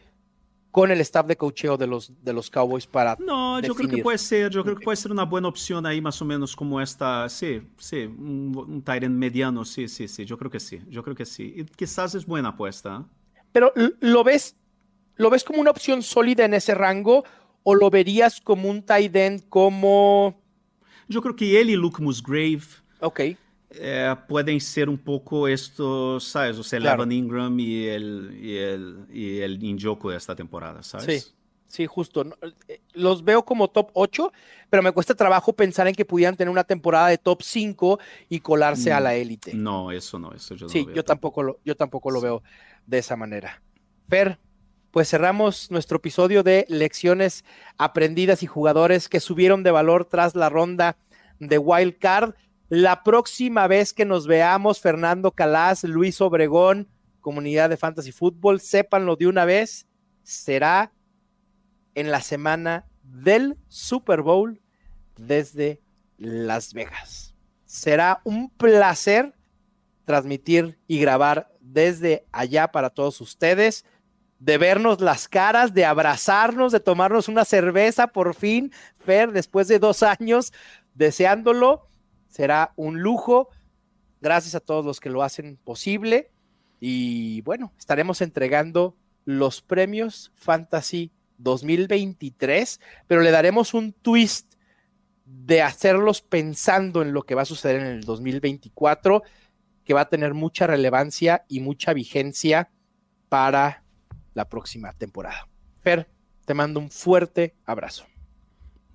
[0.73, 3.15] con el staff de cocheo de los, de los Cowboys para.
[3.19, 4.03] No, yo creo que definir.
[4.03, 6.81] puede ser, yo creo que puede ser una buena opción ahí más o menos como
[6.81, 11.03] esta, sí, sí, un, un end mediano, sí, sí, sí, yo creo que sí, yo
[11.03, 11.53] creo que sí.
[11.57, 13.05] Y quizás es buena apuesta.
[13.51, 14.55] Pero lo ves,
[15.15, 17.23] lo ves como una opción sólida en ese rango
[17.63, 20.39] o lo verías como un tight end como.
[21.07, 22.61] Yo creo que él y Luke Musgrave
[22.99, 23.19] Ok,
[23.71, 26.57] eh, pueden ser un poco estos, ¿sabes?
[26.57, 27.03] O sea, Claro.
[27.03, 29.59] Evan Ingram y el, y el, y el
[30.11, 31.23] de esta temporada, ¿sabes?
[31.23, 31.33] Sí.
[31.67, 32.23] sí, justo.
[32.67, 34.31] Eh, Los veo como top 8,
[34.69, 37.99] pero me cuesta trabajo pensar en que pudieran tener una temporada de top 5
[38.29, 39.53] y colarse a la élite.
[39.55, 42.19] No, eso no, eso yo no Sí, lo veo yo tampoco lo, yo tampoco lo
[42.19, 42.25] Sí.
[42.25, 42.43] veo
[42.85, 43.61] de esa manera.
[44.07, 44.37] Fer,
[44.93, 47.43] pues cerramos nuestro episodio de lecciones
[47.79, 50.97] aprendidas y jugadores que subieron de valor tras la ronda
[51.39, 52.35] de Wild Card.
[52.69, 56.87] La próxima vez que nos veamos, Fernando Calas, Luis Obregón,
[57.21, 59.87] comunidad de Fantasy Fútbol, sépanlo de una vez,
[60.21, 60.93] será
[61.95, 64.61] en la semana del Super Bowl
[65.17, 65.81] desde
[66.19, 67.33] Las Vegas.
[67.65, 69.33] Será un placer
[70.05, 73.85] transmitir y grabar desde allá para todos ustedes,
[74.43, 79.79] de vernos las caras, de abrazarnos, de tomarnos una cerveza por fin, Fer, después de
[79.79, 80.51] dos años
[80.95, 81.87] deseándolo.
[82.27, 83.47] Será un lujo.
[84.19, 86.29] Gracias a todos los que lo hacen posible.
[86.81, 94.55] Y bueno, estaremos entregando los premios Fantasy 2023, pero le daremos un twist
[95.23, 99.23] de hacerlos pensando en lo que va a suceder en el 2024
[99.85, 102.69] que va a tener mucha relevancia y mucha vigencia
[103.29, 103.82] para
[104.33, 105.47] la próxima temporada.
[105.81, 106.09] Fer,
[106.45, 108.05] te mando un fuerte abrazo.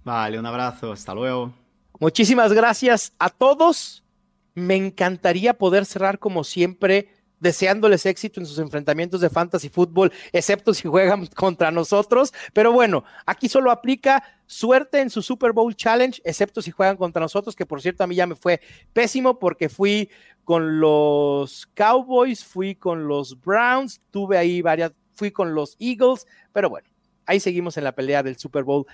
[0.04, 1.52] Vale, un abrazo, hasta luego.
[2.00, 4.04] Muchísimas gracias a todos.
[4.54, 7.08] Me encantaría poder cerrar como siempre
[7.40, 12.32] deseándoles éxito en sus enfrentamientos de fantasy fútbol, excepto si juegan contra nosotros.
[12.52, 17.20] Pero bueno, aquí solo aplica suerte en su Super Bowl Challenge, excepto si juegan contra
[17.20, 18.60] nosotros, que por cierto a mí ya me fue
[18.92, 20.10] pésimo porque fui
[20.44, 26.70] con los Cowboys, fui con los Browns, tuve ahí varias, fui con los Eagles, pero
[26.70, 26.88] bueno,
[27.26, 28.86] ahí seguimos en la pelea del Super Bowl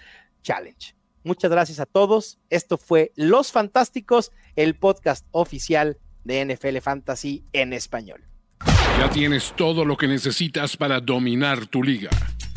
[0.43, 0.97] Challenge.
[1.22, 2.39] Muchas gracias a todos.
[2.51, 8.25] Esto fue Los Fantásticos, el podcast oficial de NFL Fantasy en español.
[8.99, 12.11] Ya tienes todo lo que necesitas para dominar tu liga.